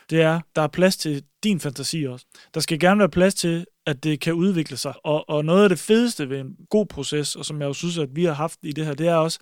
Det 0.09 0.21
er, 0.21 0.39
der 0.55 0.61
er 0.61 0.67
plads 0.67 0.97
til 0.97 1.23
din 1.43 1.59
fantasi 1.59 2.03
også. 2.03 2.25
Der 2.53 2.59
skal 2.59 2.79
gerne 2.79 2.99
være 2.99 3.09
plads 3.09 3.33
til, 3.35 3.65
at 3.85 4.03
det 4.03 4.19
kan 4.19 4.33
udvikle 4.33 4.77
sig. 4.77 4.93
Og, 5.03 5.29
og 5.29 5.45
noget 5.45 5.63
af 5.63 5.69
det 5.69 5.79
fedeste 5.79 6.29
ved 6.29 6.39
en 6.39 6.55
god 6.69 6.85
proces, 6.85 7.35
og 7.35 7.45
som 7.45 7.61
jeg 7.61 7.67
jo 7.67 7.73
synes, 7.73 7.97
at 7.97 8.09
vi 8.15 8.23
har 8.23 8.33
haft 8.33 8.59
i 8.63 8.71
det 8.71 8.85
her, 8.85 8.93
det 8.93 9.07
er 9.07 9.15
også, 9.15 9.39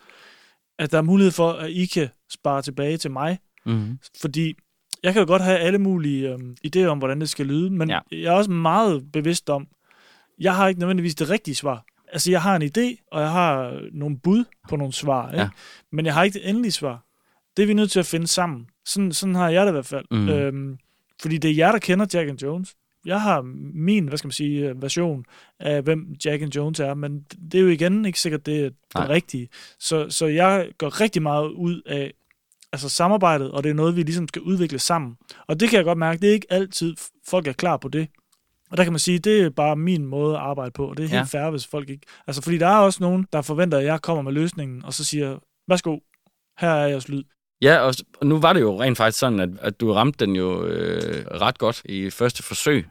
at 0.80 0.92
der 0.92 0.98
er 0.98 1.02
mulighed 1.02 1.32
for, 1.32 1.52
at 1.52 1.70
I 1.72 1.86
kan 1.86 2.08
spare 2.32 2.62
tilbage 2.62 2.98
til 2.98 3.12
mig. 3.12 3.40
Mm-hmm. 3.66 4.00
Fordi 4.22 4.54
jeg 5.04 5.14
kan 5.14 5.22
jo 5.22 5.28
godt 5.28 5.42
have 5.42 5.58
alle 5.58 5.78
mulige 5.78 6.30
øhm, 6.30 6.56
idéer 6.68 6.86
om, 6.86 6.98
hvordan 6.98 7.22
det 7.22 7.30
skal 7.30 7.46
lyde, 7.46 7.70
men 7.70 7.90
Ja. 7.90 8.00
jeg 8.12 8.24
er 8.24 8.32
også 8.32 8.52
meget 8.52 9.12
bevidst 9.14 9.50
om, 9.50 9.68
jeg 10.40 10.56
har 10.56 10.68
ikke 10.68 10.80
nødvendigvis 10.80 11.16
det 11.16 11.30
rigtige 11.30 11.56
svar. 11.56 11.86
Altså, 12.14 12.32
jeg 12.32 12.42
har 12.42 12.56
en 12.56 12.64
idé, 12.64 13.06
og 13.12 13.22
jeg 13.22 13.32
har 13.32 13.80
nogle 13.94 14.20
bud 14.20 14.44
på 14.70 14.76
nogle 14.76 14.94
svar, 14.94 15.32
ikke? 15.32 15.42
Ja. 15.42 15.50
men 15.92 16.06
jeg 16.06 16.14
har 16.14 16.24
ikke 16.24 16.40
det 16.40 16.50
endelige 16.50 16.72
svar. 16.72 17.04
Det 17.58 17.64
er 17.64 17.68
vi 17.68 17.74
nødt 17.74 17.92
til 17.92 18.00
at 18.00 18.06
finde 18.06 18.28
sammen. 18.28 18.68
Sådan, 18.86 19.12
sådan 19.12 19.36
har 19.36 19.50
jeg 19.50 19.66
det 19.66 19.72
i 19.72 19.74
hvert 19.74 19.86
fald. 19.86 20.06
Mhm. 20.12 20.30
Øhm, 20.30 20.78
fordi 21.22 21.38
det 21.38 21.52
er 21.52 21.56
jer, 21.56 21.72
der 21.72 21.80
kender 21.80 22.06
Jack 22.14 22.30
and 22.30 22.42
Jones. 22.44 22.76
Jeg 23.06 23.22
har 23.22 23.42
min, 23.74 24.08
hvad 24.08 24.18
skal 24.18 24.28
man 24.28 24.32
sige, 24.32 24.70
øh, 24.70 24.82
version 24.82 25.26
af, 25.60 25.82
hvem 25.82 26.16
Jack 26.26 26.42
and 26.44 26.56
Jones 26.56 26.80
er, 26.80 26.94
men 26.94 27.20
det 27.52 27.58
er 27.58 27.62
jo 27.62 27.68
igen 27.68 28.06
ikke 28.06 28.20
sikkert 28.20 28.46
det 28.46 28.66
er 28.66 28.70
det 29.02 29.10
rigtige. 29.10 29.50
Så, 29.80 30.10
så 30.10 30.26
jeg 30.26 30.70
går 30.78 31.02
rigtig 31.02 31.22
meget 31.22 31.48
ud 31.50 31.82
af 31.86 32.14
altså 32.74 32.90
samarbejdet, 32.90 33.52
og 33.52 33.64
det 33.64 33.70
er 33.70 33.74
noget, 33.74 33.96
vi 33.96 34.04
ligesom 34.04 34.28
skal 34.28 34.42
udvikle 34.42 34.80
sammen. 34.80 35.18
Og 35.48 35.60
det 35.60 35.70
kan 35.70 35.78
jeg 35.78 35.86
godt 35.86 35.98
mærke, 35.98 36.22
det 36.22 36.30
er 36.30 36.34
ikke 36.34 36.48
altid, 36.50 36.96
folk 37.28 37.48
er 37.48 37.54
klar 37.54 37.78
på 37.78 37.88
det. 37.88 38.08
Og 38.72 38.78
der 38.78 38.84
kan 38.84 38.94
man 38.94 39.00
sige, 39.00 39.20
det 39.20 39.42
er 39.42 39.50
bare 39.50 39.76
min 39.76 40.06
måde 40.06 40.36
at 40.36 40.42
arbejde 40.42 40.72
på, 40.72 40.86
og 40.90 40.98
det 40.98 41.04
er 41.04 41.08
helt 41.10 41.34
Ja. 41.34 41.40
fair, 41.40 41.50
hvis 41.52 41.68
folk 41.68 41.90
ikke... 41.90 42.06
Altså, 42.28 42.42
fordi 42.42 42.58
der 42.58 42.68
er 42.68 42.78
også 42.78 42.98
nogen, 43.02 43.28
der 43.34 43.42
forventer, 43.42 43.78
at 43.78 43.86
jeg 43.86 44.02
kommer 44.02 44.22
med 44.24 44.32
løsningen, 44.32 44.86
og 44.86 44.94
så 44.94 45.04
siger, 45.04 45.38
værsgo, 45.68 45.98
her 46.60 46.70
er 46.70 46.88
jeres 46.88 47.10
lyd. 47.10 47.24
Ja, 47.62 47.80
og 47.80 47.94
nu 48.24 48.40
var 48.40 48.54
det 48.54 48.62
jo 48.62 48.82
rent 48.82 48.98
faktisk 48.98 49.20
sådan, 49.20 49.40
at, 49.40 49.50
at 49.62 49.80
du 49.80 49.94
ramte 49.94 50.26
den 50.26 50.36
jo 50.36 50.66
øh, 50.66 51.26
ret 51.42 51.58
godt 51.58 51.82
i 51.86 52.10
første 52.10 52.44
forsøg. 52.44 52.86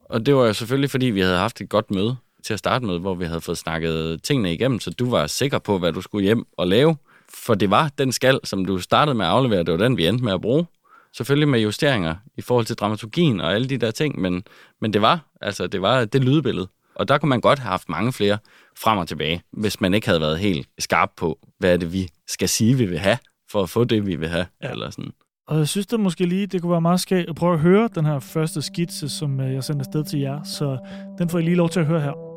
Og 0.00 0.26
det 0.26 0.34
var 0.36 0.46
jo 0.46 0.52
selvfølgelig, 0.52 0.90
fordi 0.90 1.06
vi 1.06 1.20
havde 1.20 1.36
haft 1.38 1.60
et 1.60 1.68
godt 1.68 1.90
møde 1.90 2.16
til 2.44 2.52
at 2.52 2.58
starte 2.58 2.84
med, 2.86 2.98
hvor 2.98 3.14
vi 3.14 3.24
havde 3.24 3.40
fået 3.40 3.58
snakket 3.58 4.22
tingene 4.22 4.54
igennem, 4.54 4.80
så 4.80 4.90
du 4.90 5.10
var 5.10 5.26
sikker 5.26 5.58
på, 5.58 5.78
hvad 5.78 5.92
du 5.92 6.00
skulle 6.00 6.24
hjem 6.24 6.44
og 6.56 6.66
lave. 6.68 6.96
For 7.34 7.54
det 7.54 7.70
var 7.70 7.90
den 7.98 8.12
skal, 8.12 8.40
som 8.44 8.64
du 8.64 8.78
startede 8.78 9.14
med 9.14 9.26
at 9.26 9.32
aflevere, 9.32 9.62
det 9.62 9.72
var 9.72 9.78
den, 9.78 9.96
vi 9.96 10.06
endte 10.06 10.24
med 10.24 10.32
at 10.32 10.40
bruge. 10.40 10.66
Selvfølgelig 11.12 11.48
med 11.48 11.60
justeringer 11.60 12.14
i 12.36 12.40
forhold 12.40 12.66
til 12.66 12.76
dramaturgien 12.76 13.40
og 13.40 13.54
alle 13.54 13.68
de 13.68 13.78
der 13.78 13.90
ting, 13.90 14.20
men, 14.20 14.42
men 14.80 14.92
det 14.92 15.02
var 15.02 15.20
altså 15.40 15.66
det 15.66 15.82
var 15.82 16.04
det 16.04 16.24
lydbillede. 16.24 16.68
Og 16.94 17.08
der 17.08 17.18
kunne 17.18 17.28
man 17.28 17.40
godt 17.40 17.58
have 17.58 17.70
haft 17.70 17.88
mange 17.88 18.12
flere 18.12 18.38
frem 18.78 18.98
og 18.98 19.08
tilbage, 19.08 19.42
hvis 19.52 19.80
man 19.80 19.94
ikke 19.94 20.06
havde 20.06 20.20
været 20.20 20.38
helt 20.38 20.68
skarp 20.78 21.10
på, 21.16 21.38
hvad 21.58 21.72
er 21.72 21.76
det, 21.76 21.92
vi 21.92 22.08
skal 22.26 22.48
sige, 22.48 22.74
vi 22.74 22.86
vil 22.86 22.98
have, 22.98 23.18
for 23.50 23.62
at 23.62 23.70
få 23.70 23.84
det, 23.84 24.06
vi 24.06 24.16
vil 24.16 24.28
have. 24.28 24.46
Ja. 24.62 24.70
Eller 24.70 24.90
sådan. 24.90 25.10
Og 25.46 25.58
jeg 25.58 25.68
synes 25.68 25.86
det 25.86 26.00
måske 26.00 26.26
lige, 26.26 26.46
det 26.46 26.62
kunne 26.62 26.72
være 26.72 26.80
meget 26.80 27.00
skægt 27.00 27.28
at 27.28 27.34
prøve 27.34 27.54
at 27.54 27.60
høre 27.60 27.88
den 27.94 28.06
her 28.06 28.20
første 28.20 28.62
skitse, 28.62 29.08
som 29.08 29.40
øh, 29.40 29.54
jeg 29.54 29.64
sendte 29.64 29.80
afsted 29.80 30.04
til 30.04 30.20
jer. 30.20 30.42
Så 30.42 30.78
den 31.18 31.28
får 31.28 31.38
I 31.38 31.42
lige 31.42 31.56
lov 31.56 31.68
til 31.68 31.80
at 31.80 31.86
høre 31.86 32.00
her. 32.00 32.27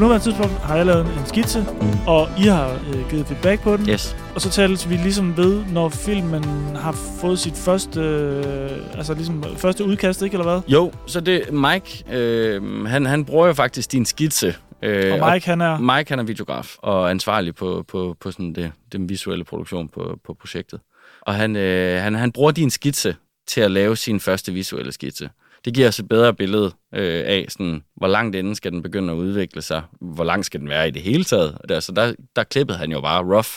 På 0.00 0.04
nuværende 0.04 0.26
tidspunkt 0.26 0.52
har 0.52 0.76
jeg 0.76 0.86
lavet 0.86 1.06
en 1.06 1.26
skitse, 1.26 1.60
Mm. 1.80 1.88
og 2.06 2.28
I 2.38 2.42
har 2.42 2.72
øh, 2.72 3.10
givet 3.10 3.26
feedback 3.26 3.62
på 3.62 3.76
den. 3.76 3.88
Yes. 3.88 4.16
Og 4.34 4.40
så 4.40 4.50
tales 4.50 4.90
vi 4.90 4.94
ligesom 4.94 5.36
ved, 5.36 5.64
når 5.72 5.88
filmen 5.88 6.44
har 6.76 6.92
fået 7.20 7.38
sit 7.38 7.56
første, 7.56 8.00
øh, 8.00 8.70
altså 8.98 9.14
ligesom 9.14 9.44
første 9.56 9.84
udkast, 9.84 10.22
ikke, 10.22 10.34
eller 10.34 10.44
hvad? 10.52 10.60
Jo, 10.68 10.92
så 11.06 11.20
det 11.20 11.52
Mike, 11.52 12.04
øh, 12.12 12.84
han, 12.86 13.06
han 13.06 13.24
bruger 13.24 13.46
jo 13.46 13.52
faktisk 13.52 13.92
din 13.92 14.06
skitse. 14.06 14.54
Øh, 14.82 15.12
Og 15.12 15.32
Mike, 15.32 15.46
han 15.46 15.60
er... 15.60 15.78
Mike 15.78 16.10
han 16.10 16.18
er 16.18 16.22
videograf 16.22 16.76
og 16.78 17.10
ansvarlig 17.10 17.54
på, 17.54 17.84
på, 17.88 18.16
på 18.20 18.30
sådan 18.30 18.52
det, 18.54 18.72
den 18.92 19.08
visuelle 19.08 19.44
produktion 19.44 19.88
på, 19.88 20.18
på 20.26 20.34
projektet. 20.40 20.80
Og 21.22 21.34
han, 21.34 21.56
øh, 21.56 22.02
han, 22.02 22.14
han 22.14 22.32
bruger 22.32 22.50
din 22.50 22.70
skitse 22.70 23.16
til 23.48 23.60
at 23.60 23.70
lave 23.70 23.96
sin 23.96 24.20
første 24.20 24.52
visuelle 24.52 24.92
skitse. 24.92 25.30
Det 25.64 25.74
giver 25.74 25.88
os 25.88 25.98
et 25.98 26.08
bedre 26.08 26.34
billede 26.34 26.66
øh, 26.94 27.22
af, 27.26 27.46
sådan, 27.48 27.84
hvor 27.96 28.06
langt 28.06 28.36
inden 28.36 28.54
skal 28.54 28.72
den 28.72 28.82
begynde 28.82 29.12
at 29.12 29.16
udvikle 29.16 29.62
sig, 29.62 29.82
hvor 30.00 30.24
langt 30.24 30.46
skal 30.46 30.60
den 30.60 30.68
være 30.68 30.88
i 30.88 30.90
det 30.90 31.02
hele 31.02 31.24
taget. 31.24 31.58
Der, 31.68 31.68
så 31.68 31.74
altså, 31.74 31.92
der, 31.92 32.14
der 32.36 32.44
klippede 32.44 32.78
han 32.78 32.92
jo 32.92 33.00
bare 33.00 33.24
rough 33.34 33.48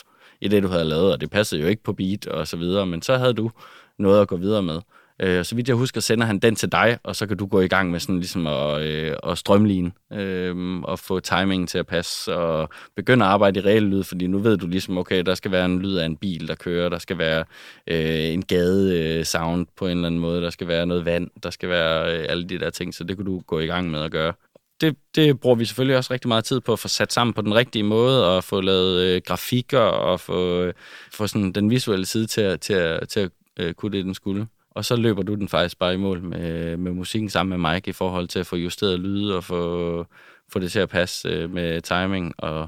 i 0.41 0.47
det, 0.47 0.63
du 0.63 0.67
havde 0.67 0.85
lavet, 0.85 1.13
og 1.13 1.21
det 1.21 1.29
passede 1.29 1.61
jo 1.61 1.67
ikke 1.67 1.83
på 1.83 1.93
beat 1.93 2.27
og 2.27 2.47
så 2.47 2.57
videre, 2.57 2.85
men 2.85 3.01
så 3.01 3.17
havde 3.17 3.33
du 3.33 3.51
noget 3.99 4.21
at 4.21 4.27
gå 4.27 4.37
videre 4.37 4.63
med. 4.63 4.81
Øh, 5.21 5.45
så 5.45 5.55
vidt 5.55 5.67
jeg 5.67 5.75
husker, 5.75 6.01
sender 6.01 6.25
han 6.25 6.39
den 6.39 6.55
til 6.55 6.71
dig, 6.71 6.97
og 7.03 7.15
så 7.15 7.27
kan 7.27 7.37
du 7.37 7.45
gå 7.45 7.61
i 7.61 7.67
gang 7.67 7.91
med 7.91 7.99
sådan 7.99 8.15
ligesom 8.19 8.47
at, 8.47 8.81
øh, 8.81 9.15
at 9.23 9.37
strømline 9.37 9.91
øh, 10.13 10.79
og 10.79 10.99
få 10.99 11.19
timingen 11.19 11.67
til 11.67 11.77
at 11.77 11.87
passe 11.87 12.35
og 12.35 12.69
begynde 12.95 13.25
at 13.25 13.31
arbejde 13.31 13.59
i 13.59 13.63
reelle 13.63 13.89
lyd, 13.89 14.03
fordi 14.03 14.27
nu 14.27 14.37
ved 14.39 14.57
du 14.57 14.67
ligesom, 14.67 14.97
okay, 14.97 15.23
der 15.23 15.35
skal 15.35 15.51
være 15.51 15.65
en 15.65 15.79
lyd 15.81 15.95
af 15.95 16.05
en 16.05 16.17
bil, 16.17 16.47
der 16.47 16.55
kører, 16.55 16.89
der 16.89 16.97
skal 16.97 17.17
være 17.17 17.43
øh, 17.87 18.33
en 18.33 18.41
gade-sound 18.45 19.61
øh, 19.61 19.67
på 19.77 19.85
en 19.87 19.91
eller 19.91 20.07
anden 20.07 20.21
måde, 20.21 20.41
der 20.41 20.49
skal 20.49 20.67
være 20.67 20.85
noget 20.85 21.05
vand, 21.05 21.29
der 21.43 21.49
skal 21.49 21.69
være 21.69 22.17
øh, 22.17 22.25
alle 22.29 22.43
de 22.49 22.59
der 22.59 22.69
ting, 22.69 22.93
så 22.93 23.03
det 23.03 23.17
kan 23.17 23.25
du 23.25 23.39
gå 23.39 23.59
i 23.59 23.65
gang 23.65 23.91
med 23.91 23.99
at 24.01 24.11
gøre. 24.11 24.33
Det, 24.81 24.95
det 25.15 25.39
bruger 25.39 25.55
vi 25.55 25.65
selvfølgelig 25.65 25.97
også 25.97 26.13
rigtig 26.13 26.27
meget 26.27 26.45
tid 26.45 26.59
på 26.59 26.73
at 26.73 26.79
få 26.79 26.87
sat 26.87 27.13
sammen 27.13 27.33
på 27.33 27.41
den 27.41 27.55
rigtige 27.55 27.83
måde, 27.83 28.35
og 28.35 28.43
få 28.43 28.61
lavet 28.61 29.01
øh, 29.01 29.21
grafikker, 29.25 29.79
og 29.79 30.19
få, 30.19 30.61
øh, 30.61 30.73
få 31.11 31.27
sådan 31.27 31.51
den 31.51 31.69
visuelle 31.69 32.05
side 32.05 32.27
til, 32.27 32.41
at- 32.41 32.59
til, 32.61 32.73
at- 32.73 33.09
til 33.09 33.19
at 33.19 33.29
øh, 33.59 33.73
kunne 33.73 33.91
det, 33.97 34.05
den 34.05 34.13
skulle. 34.13 34.47
Og 34.75 34.85
så 34.85 34.95
løber 34.95 35.21
du 35.21 35.35
den 35.35 35.47
faktisk 35.49 35.79
bare 35.79 35.93
i 35.93 35.97
mål 35.97 36.23
med, 36.23 36.77
med 36.77 36.91
musikken 36.91 37.29
sammen 37.29 37.61
med 37.61 37.71
Mike 37.73 37.89
i 37.89 37.93
forhold 37.93 38.27
til 38.27 38.39
at 38.39 38.45
få 38.47 38.55
justeret 38.55 38.99
lyde 38.99 39.37
og 39.37 39.43
få, 39.43 40.05
få 40.51 40.59
det 40.59 40.71
til 40.71 40.79
at 40.79 40.89
passe 40.89 41.27
øh, 41.29 41.51
med 41.53 41.81
timing. 41.81 42.33
Og, 42.37 42.67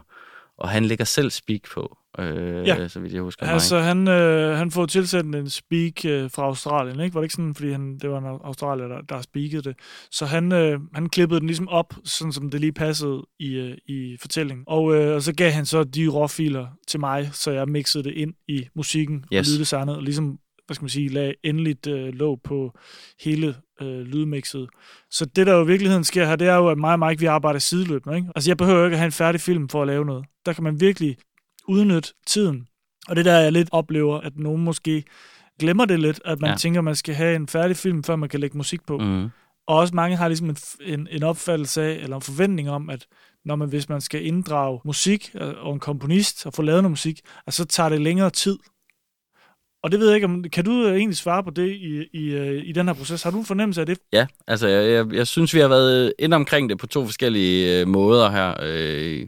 og 0.57 0.69
han 0.69 0.85
lægger 0.85 1.05
selv 1.05 1.29
speak 1.29 1.61
på, 1.73 1.97
øh, 2.19 2.67
Ja. 2.67 2.87
så 2.87 2.99
vidt 2.99 3.13
jeg 3.13 3.21
husker 3.21 3.45
Mike. 3.45 3.53
Altså, 3.53 3.79
han, 3.79 4.07
øh, 4.07 4.57
han 4.57 4.71
får 4.71 4.85
tilsendt 4.85 5.35
en 5.35 5.49
speak 5.49 6.05
øh, 6.05 6.31
fra 6.31 6.43
Australien, 6.43 6.99
ikke? 6.99 7.13
Var 7.13 7.21
det 7.21 7.25
ikke 7.25 7.33
sådan, 7.35 7.55
fordi 7.55 7.71
han, 7.71 7.97
det 7.97 8.09
var 8.09 8.17
en 8.17 8.39
australier, 8.43 8.87
der, 8.87 9.01
der 9.09 9.21
speakede 9.21 9.61
det. 9.61 9.75
Så 10.11 10.25
han, 10.25 10.51
øh, 10.51 10.79
han 10.93 11.09
klippede 11.09 11.39
den 11.39 11.47
ligesom 11.47 11.67
op, 11.67 11.93
sådan 12.03 12.31
som 12.31 12.49
det 12.49 12.59
lige 12.61 12.71
passede 12.73 13.21
i, 13.39 13.53
øh, 13.55 13.77
i 13.87 14.17
fortællingen. 14.21 14.63
Og, 14.67 14.95
øh, 14.95 15.15
og 15.15 15.21
så 15.21 15.33
gav 15.33 15.51
han 15.51 15.65
så 15.65 15.83
de 15.83 16.07
råfiler 16.07 16.67
til 16.87 16.99
mig, 16.99 17.29
så 17.33 17.51
jeg 17.51 17.67
mixede 17.67 18.03
det 18.03 18.13
ind 18.13 18.33
i 18.47 18.65
musikken 18.75 19.25
Yes. 19.33 19.47
og 19.47 19.53
lyddesignet, 19.53 19.95
og 19.95 20.03
ligesom, 20.03 20.37
hvad 20.65 20.75
skal 20.75 20.83
man 20.83 20.89
sige, 20.89 21.09
lagde 21.09 21.33
endeligt 21.43 21.87
øh, 21.87 22.13
låg 22.13 22.39
på 22.43 22.77
hele 23.23 23.55
øh, 23.81 23.99
lydmixet. 24.01 24.69
Så 25.11 25.25
det, 25.25 25.47
der 25.47 25.53
jo 25.55 25.63
i 25.63 25.67
virkeligheden 25.67 26.03
sker 26.03 26.25
her, 26.25 26.35
det 26.35 26.47
er 26.47 26.55
jo, 26.55 26.67
at 26.67 26.77
mig 26.77 26.93
og 26.93 26.99
Mike, 26.99 27.19
vi 27.19 27.25
arbejder 27.25 27.59
sideløbende, 27.59 28.15
ikke? 28.17 28.29
Altså, 28.35 28.49
jeg 28.49 28.57
behøver 28.57 28.79
jo 28.79 28.85
ikke 28.85 28.93
at 28.95 28.99
have 28.99 29.05
en 29.05 29.11
færdig 29.11 29.41
film 29.41 29.69
for 29.69 29.81
at 29.81 29.87
lave 29.87 30.05
noget. 30.05 30.25
Der 30.45 30.53
kan 30.53 30.63
man 30.63 30.79
virkelig 30.79 31.17
udnytte 31.67 32.13
tiden. 32.27 32.67
Og 33.07 33.15
det 33.15 33.25
der, 33.25 33.39
jeg 33.39 33.51
lidt 33.51 33.69
oplever, 33.71 34.19
at 34.19 34.33
nogen 34.37 34.63
måske 34.63 35.03
glemmer 35.59 35.85
det 35.85 35.99
lidt, 35.99 36.21
at 36.25 36.39
man 36.39 36.49
Ja. 36.49 36.57
tænker, 36.57 36.79
at 36.79 36.83
man 36.83 36.95
skal 36.95 37.15
have 37.15 37.35
en 37.35 37.47
færdig 37.47 37.77
film, 37.77 38.03
før 38.03 38.15
man 38.15 38.29
kan 38.29 38.39
lægge 38.39 38.57
musik 38.57 38.85
på. 38.87 38.97
Mm. 38.97 39.29
Og 39.67 39.77
også 39.77 39.95
mange 39.95 40.17
har 40.17 40.27
ligesom 40.27 40.49
en, 40.49 40.57
en, 40.81 41.07
en 41.11 41.23
opfattelse 41.23 41.83
af, 41.83 41.93
eller 41.93 42.15
en 42.15 42.21
forventning 42.21 42.69
om, 42.69 42.89
at 42.89 43.05
når 43.45 43.55
man, 43.55 43.69
hvis 43.69 43.89
man 43.89 44.01
skal 44.01 44.25
inddrage 44.25 44.79
musik 44.85 45.31
øh, 45.35 45.53
og 45.57 45.73
en 45.73 45.79
komponist 45.79 46.45
og 46.45 46.53
få 46.53 46.61
lavet 46.61 46.83
noget 46.83 46.91
musik, 46.91 47.19
at 47.47 47.53
så 47.53 47.65
tager 47.65 47.89
det 47.89 48.01
længere 48.01 48.29
tid. 48.29 48.57
Og 49.85 49.91
det 49.91 49.99
ved 49.99 50.07
jeg 50.07 50.15
ikke, 50.15 50.25
om 50.25 50.43
kan 50.53 50.65
du 50.65 50.87
øh, 50.87 50.95
egentlig 50.95 51.17
svare 51.17 51.43
på 51.43 51.49
det 51.49 51.67
i, 51.71 52.05
i, 52.13 52.29
øh, 52.29 52.61
i 52.65 52.71
den 52.71 52.87
her 52.87 52.93
proces? 52.93 53.23
Har 53.23 53.31
du 53.31 53.39
en 53.39 53.45
fornemmelse 53.45 53.81
af 53.81 53.87
det? 53.87 53.97
Ja, 54.13 54.27
altså 54.47 54.67
jeg, 54.67 54.91
jeg, 54.91 55.13
jeg 55.13 55.27
synes, 55.27 55.53
vi 55.53 55.59
har 55.59 55.67
været 55.67 56.13
ind 56.19 56.33
omkring 56.33 56.69
det 56.69 56.77
på 56.77 56.87
to 56.87 57.05
forskellige 57.05 57.79
øh, 57.81 57.87
måder 57.87 58.29
her 58.29 58.53
øh, 58.63 59.27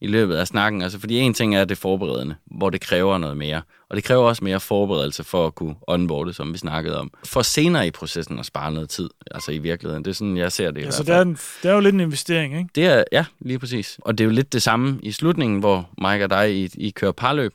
i 0.00 0.06
løbet 0.06 0.34
af 0.36 0.46
snakken. 0.46 0.82
Altså, 0.82 0.98
fordi 1.00 1.18
en 1.18 1.34
ting 1.34 1.56
er 1.56 1.64
det 1.64 1.78
forberedende, 1.78 2.34
hvor 2.46 2.70
det 2.70 2.80
kræver 2.80 3.18
noget 3.18 3.36
mere. 3.36 3.62
Og 3.90 3.96
det 3.96 4.04
kræver 4.04 4.22
også 4.24 4.44
mere 4.44 4.60
forberedelse 4.60 5.24
for 5.24 5.46
at 5.46 5.54
kunne 5.54 5.74
onboarde, 5.86 6.32
som 6.32 6.52
vi 6.52 6.58
snakkede 6.58 6.98
om. 7.00 7.10
For 7.24 7.42
senere 7.42 7.86
i 7.86 7.90
processen 7.90 8.38
at 8.38 8.46
spare 8.46 8.72
noget 8.72 8.88
tid, 8.88 9.10
altså 9.30 9.52
i 9.52 9.58
virkeligheden. 9.58 10.04
Det 10.04 10.10
er 10.10 10.14
sådan, 10.14 10.36
jeg 10.36 10.52
ser 10.52 10.70
det 10.70 10.76
i 10.76 10.80
Ja, 10.80 10.86
hvert 10.86 10.94
fald. 10.94 11.06
det 11.06 11.14
er, 11.14 11.22
en, 11.22 11.38
det 11.62 11.70
er 11.70 11.74
jo 11.74 11.80
lidt 11.80 11.94
en 11.94 12.00
investering, 12.00 12.58
ikke? 12.58 12.68
Det 12.74 12.86
er, 12.86 13.04
ja, 13.12 13.24
lige 13.40 13.58
præcis. 13.58 13.98
Og 14.02 14.18
det 14.18 14.24
er 14.24 14.28
jo 14.28 14.34
lidt 14.34 14.52
det 14.52 14.62
samme 14.62 14.98
i 15.02 15.12
slutningen, 15.12 15.60
hvor 15.60 15.90
Mike 16.00 16.24
og 16.24 16.30
dig, 16.30 16.54
I, 16.56 16.68
I 16.74 16.90
kører 16.90 17.12
parløb. 17.12 17.52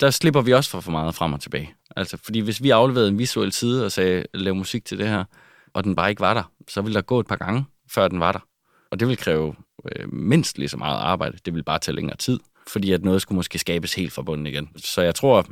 Der 0.00 0.10
slipper 0.10 0.40
vi 0.40 0.52
også 0.52 0.70
for 0.70 0.80
for 0.80 0.90
meget 0.90 1.14
frem 1.14 1.32
og 1.32 1.40
tilbage. 1.40 1.74
Altså, 1.96 2.16
fordi 2.16 2.40
hvis 2.40 2.62
vi 2.62 2.70
afleverede 2.70 3.08
en 3.08 3.18
visuel 3.18 3.52
side 3.52 3.84
og 3.84 3.92
sagde, 3.92 4.24
lav 4.34 4.54
musik 4.54 4.84
til 4.84 4.98
det 4.98 5.08
her, 5.08 5.24
og 5.74 5.84
den 5.84 5.96
bare 5.96 6.10
ikke 6.10 6.20
var 6.20 6.34
der, 6.34 6.52
så 6.68 6.82
ville 6.82 6.94
der 6.94 7.02
gå 7.02 7.20
et 7.20 7.26
par 7.26 7.36
gange, 7.36 7.64
før 7.90 8.08
den 8.08 8.20
var 8.20 8.32
der. 8.32 8.40
Og 8.90 9.00
det 9.00 9.08
vil 9.08 9.16
kræve 9.16 9.54
øh, 9.92 10.12
mindst 10.12 10.58
lige 10.58 10.68
så 10.68 10.76
meget 10.76 10.98
arbejde. 10.98 11.38
Det 11.44 11.54
vil 11.54 11.64
bare 11.64 11.78
tage 11.78 11.94
længere 11.94 12.16
tid, 12.16 12.40
fordi 12.68 12.92
at 12.92 13.04
noget 13.04 13.22
skulle 13.22 13.36
måske 13.36 13.58
skabes 13.58 13.94
helt 13.94 14.12
fra 14.12 14.22
bunden 14.22 14.46
igen. 14.46 14.68
Så 14.76 15.02
jeg 15.02 15.14
tror, 15.14 15.46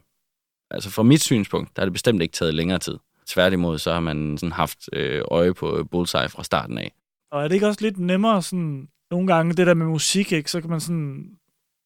altså 0.71 0.91
fra 0.91 1.03
mit 1.03 1.23
synspunkt, 1.23 1.77
der 1.77 1.83
er 1.83 1.87
det 1.87 1.93
bestemt 1.93 2.23
ikke 2.23 2.33
taget 2.33 2.55
længere 2.55 2.79
tid. 2.79 2.99
Tværtimod, 3.27 3.79
så 3.79 3.93
har 3.93 4.01
man 4.01 4.39
sådan 4.39 4.53
haft 4.53 4.79
øh, 4.93 5.23
øje 5.31 5.55
på 5.55 5.89
bullseye 5.91 6.29
fra 6.29 6.45
starten 6.45 6.79
af. 6.79 6.93
Og 7.31 7.45
er 7.45 7.49
det 7.49 7.55
ikke 7.55 7.67
også 7.67 7.81
lidt 7.83 7.99
nemmere 7.99 8.43
sådan, 8.43 8.89
nogle 9.11 9.27
gange, 9.27 9.55
det 9.55 9.67
der 9.67 9.75
med 9.75 9.87
musik, 9.87 10.33
ikke? 10.33 10.51
så 10.51 10.61
kan 10.61 10.71
man 10.71 10.81
sådan, 10.81 11.31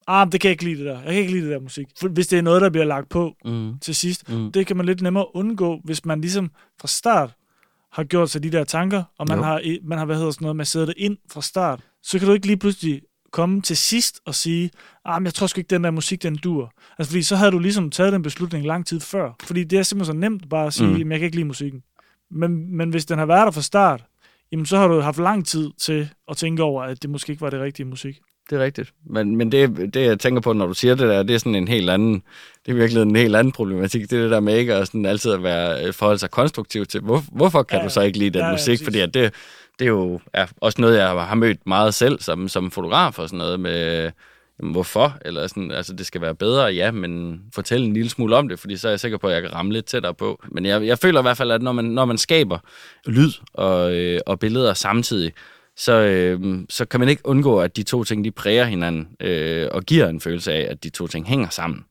ah, 0.09 0.33
det 0.33 0.41
kan 0.41 0.49
jeg 0.49 0.53
ikke 0.53 0.65
lide 0.65 0.79
det 0.79 0.87
der. 0.87 0.95
Jeg 1.03 1.13
kan 1.13 1.21
ikke 1.21 1.33
lide 1.33 1.43
det 1.45 1.51
der 1.51 1.61
musik. 1.61 1.87
For 2.01 2.09
hvis 2.09 2.27
det 2.27 2.39
er 2.39 2.43
noget, 2.43 2.63
der 2.63 2.71
bliver 2.71 2.85
lagt 2.85 3.09
på 3.09 3.35
Mm. 3.45 3.79
til 3.79 3.95
sidst, 3.95 4.29
Mm. 4.29 4.53
det 4.53 4.67
kan 4.67 4.77
man 4.77 4.87
lidt 4.87 5.03
nemmere 5.03 5.37
undgå, 5.37 5.81
hvis 5.85 6.05
man 6.05 6.21
ligesom 6.21 6.51
fra 6.81 6.89
start 6.89 7.35
har 7.93 8.05
gjort 8.05 8.31
sig 8.31 8.43
de 8.43 8.51
der 8.51 8.65
tanker, 8.65 9.03
og 9.19 9.27
man 9.29 9.39
Jo. 9.39 9.45
har, 9.45 9.63
man 9.85 9.99
har, 9.99 10.05
hvad 10.05 10.17
hedder 10.17 10.31
sådan 10.31 10.45
noget, 10.45 10.57
man 10.57 10.67
sætter 10.67 10.87
det 10.87 10.95
ind 10.97 11.17
fra 11.33 11.43
start, 11.43 11.81
så 12.03 12.19
kan 12.19 12.29
du 12.29 12.35
ikke 12.35 12.47
lige 12.47 12.57
pludselig 12.57 13.03
komme 13.33 13.63
til 13.63 13.77
sidst 13.77 14.21
og 14.25 14.35
sige, 14.35 14.71
ah, 15.05 15.21
men 15.23 15.25
jeg 15.27 15.35
tror 15.35 15.47
sgu 15.47 15.61
ikke, 15.61 15.69
den 15.71 15.85
der 15.85 15.91
musik, 15.91 16.23
den 16.23 16.37
dur. 16.37 16.73
Altså, 16.99 17.11
fordi 17.13 17.23
så 17.23 17.37
havde 17.37 17.51
du 17.53 17.59
ligesom 17.59 17.91
taget 17.91 18.13
den 18.13 18.23
beslutning 18.23 18.67
lang 18.67 18.87
tid 18.87 19.01
før. 19.01 19.33
Fordi 19.43 19.65
det 19.65 19.79
er 19.79 19.83
simpelthen 19.83 20.15
så 20.15 20.19
nemt 20.21 20.49
bare 20.49 20.67
at 20.67 20.75
sige, 20.75 21.05
mm. 21.05 21.11
jeg 21.11 21.19
kan 21.19 21.25
ikke 21.27 21.37
lide 21.37 21.47
musikken. 21.47 21.83
Men, 22.31 22.77
men 22.77 22.91
hvis 22.91 23.07
den 23.07 23.19
har 23.19 23.27
været 23.27 23.45
der 23.45 23.51
fra 23.51 23.61
start, 23.63 24.05
jamen 24.53 24.67
så 24.67 24.77
har 24.79 24.89
du 24.89 25.01
haft 25.01 25.19
lang 25.19 25.47
tid 25.47 25.71
til 25.79 26.09
at 26.31 26.37
tænke 26.37 26.63
over, 26.63 26.83
at 26.83 27.03
det 27.03 27.11
måske 27.11 27.31
ikke 27.31 27.41
var 27.41 27.51
det 27.51 27.61
rigtige 27.61 27.87
musik. 27.87 28.19
Det 28.51 28.59
er 28.61 28.65
rigtigt. 28.65 28.93
Men, 29.07 29.37
men 29.37 29.53
det, 29.53 29.95
det, 29.95 30.03
jeg 30.03 30.19
tænker 30.21 30.41
på, 30.41 30.53
når 30.53 30.67
du 30.67 30.75
siger 30.75 30.95
det 30.95 31.09
der, 31.09 31.23
det 31.23 31.35
er 31.35 31.39
sådan 31.39 31.55
en 31.55 31.69
helt 31.69 31.91
anden, 31.91 32.23
det 32.67 32.73
er 32.73 32.77
virkelig 32.77 33.03
en 33.03 33.17
helt 33.17 33.37
anden 33.37 33.53
problematik. 33.53 34.11
Det 34.11 34.19
er 34.19 34.23
det 34.23 34.31
der 34.31 34.41
med 34.41 34.57
ikke 34.57 34.75
at 34.75 34.87
sådan 34.87 35.07
altid 35.07 35.33
at 35.33 35.43
være, 35.43 35.93
forholde 35.93 36.19
sig 36.19 36.31
konstruktivt 36.31 36.89
til, 36.89 37.01
hvor, 37.01 37.23
hvorfor 37.33 37.63
kan 37.63 37.77
Ja, 37.77 37.83
ja, 37.83 37.89
du 37.89 37.93
så 37.93 38.01
ikke 38.01 38.19
lide 38.19 38.31
den 38.31 38.41
ja, 38.41 38.47
ja, 38.47 38.53
musik? 38.53 38.73
præcis. 38.73 38.87
Fordi 38.87 39.01
at 39.01 39.15
det, 39.15 39.35
det 39.79 39.85
er 39.85 39.89
jo 39.89 40.21
ja, 40.35 40.47
også 40.61 40.81
noget, 40.81 40.99
jeg 40.99 41.09
har 41.09 41.35
mødt 41.35 41.67
meget 41.67 41.95
selv 41.95 42.21
som, 42.21 42.49
som 42.49 42.71
fotograf 42.71 43.19
og 43.19 43.29
sådan 43.29 43.39
noget 43.39 43.61
med, 43.61 44.11
jamen, 44.61 44.73
hvorfor? 44.73 45.19
Eller 45.25 45.47
sådan, 45.47 45.71
altså 45.71 45.93
det 45.93 46.07
skal 46.07 46.21
være 46.21 46.35
bedre, 46.35 46.65
ja, 46.65 46.91
men 46.91 47.41
fortæl 47.55 47.83
en 47.83 47.93
lille 47.95 48.11
smule 48.11 48.37
om 48.37 48.49
det, 48.49 48.59
fordi 48.59 48.77
så 48.77 48.89
er 48.89 48.93
jeg 48.93 49.01
sikker 49.01 49.19
på, 49.19 49.27
at 49.27 49.35
jeg 49.35 49.43
kan 49.43 49.55
ramme 49.55 49.73
lidt 49.73 49.87
tættere 49.87 50.15
på. 50.15 50.43
Men 50.49 50.67
jeg, 50.67 50.87
jeg 50.87 50.99
føler 50.99 51.21
i 51.21 51.23
hvert 51.23 51.37
fald, 51.37 51.51
at 51.51 51.63
når 51.63 51.73
man, 51.73 51.85
når 51.85 52.05
man 52.05 52.19
skaber 52.19 52.59
lyd 53.07 53.31
og, 53.55 53.95
øh, 53.97 54.21
og 54.27 54.39
billeder 54.39 54.75
samtidig, 54.75 55.33
så, 55.79 55.93
øh, 55.93 56.65
så 56.69 56.85
kan 56.85 57.01
man 57.01 57.09
ikke 57.09 57.27
undgå, 57.27 57.61
at 57.61 57.77
de 57.77 57.83
to 57.83 58.05
ting, 58.05 58.25
de 58.25 58.31
præger 58.31 58.65
hinanden, 58.65 59.09
øh, 59.21 59.69
og 59.73 59.83
giver 59.83 60.09
en 60.09 60.21
følelse 60.21 60.53
af, 60.53 60.71
at 60.71 60.85
de 60.85 60.91
to 60.91 61.07
ting 61.07 61.27
hænger 61.27 61.49
sammen. 61.49 61.85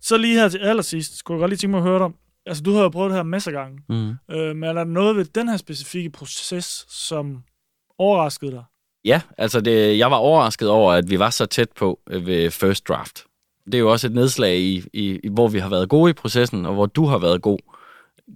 Så 0.00 0.16
lige 0.16 0.40
her 0.40 0.48
til 0.48 0.58
allersidst, 0.58 1.18
skulle 1.18 1.36
jeg 1.36 1.42
godt 1.42 1.50
lige 1.50 1.58
tænke 1.58 1.70
mig 1.70 1.78
at 1.78 1.82
høre 1.82 1.98
dig. 1.98 2.10
Altså, 2.46 2.62
du 2.62 2.72
har 2.72 2.82
jo 2.82 2.88
prøvet 2.88 3.10
det 3.10 3.16
her 3.16 3.22
masser 3.22 3.50
af 3.50 3.54
gange. 3.54 3.78
Mm. 3.88 4.34
Øh, 4.36 4.56
men 4.56 4.64
er 4.64 4.72
der 4.72 4.84
noget 4.84 5.16
ved 5.16 5.24
den 5.24 5.48
her 5.48 5.56
specifikke 5.56 6.10
proces, 6.10 6.86
som 6.88 7.42
overraskede 7.98 8.50
dig? 8.50 8.64
Ja, 9.08 9.20
altså 9.38 9.60
det, 9.60 9.98
jeg 9.98 10.10
var 10.10 10.16
overrasket 10.16 10.68
over, 10.68 10.92
at 10.92 11.10
vi 11.10 11.18
var 11.18 11.30
så 11.30 11.46
tæt 11.46 11.68
på 11.76 12.00
øh, 12.10 12.26
ved 12.26 12.50
first 12.50 12.88
draft. 12.88 13.24
Det 13.66 13.74
er 13.74 13.78
jo 13.78 13.90
også 13.90 14.06
et 14.06 14.14
nedslag 14.14 14.58
i, 14.58 14.84
i, 14.92 15.20
i, 15.24 15.28
hvor 15.28 15.48
vi 15.48 15.58
har 15.58 15.68
været 15.68 15.88
gode 15.88 16.10
i 16.10 16.12
processen, 16.12 16.66
og 16.66 16.74
hvor 16.74 16.86
du 16.86 17.06
har 17.06 17.18
været 17.18 17.42
god. 17.42 17.58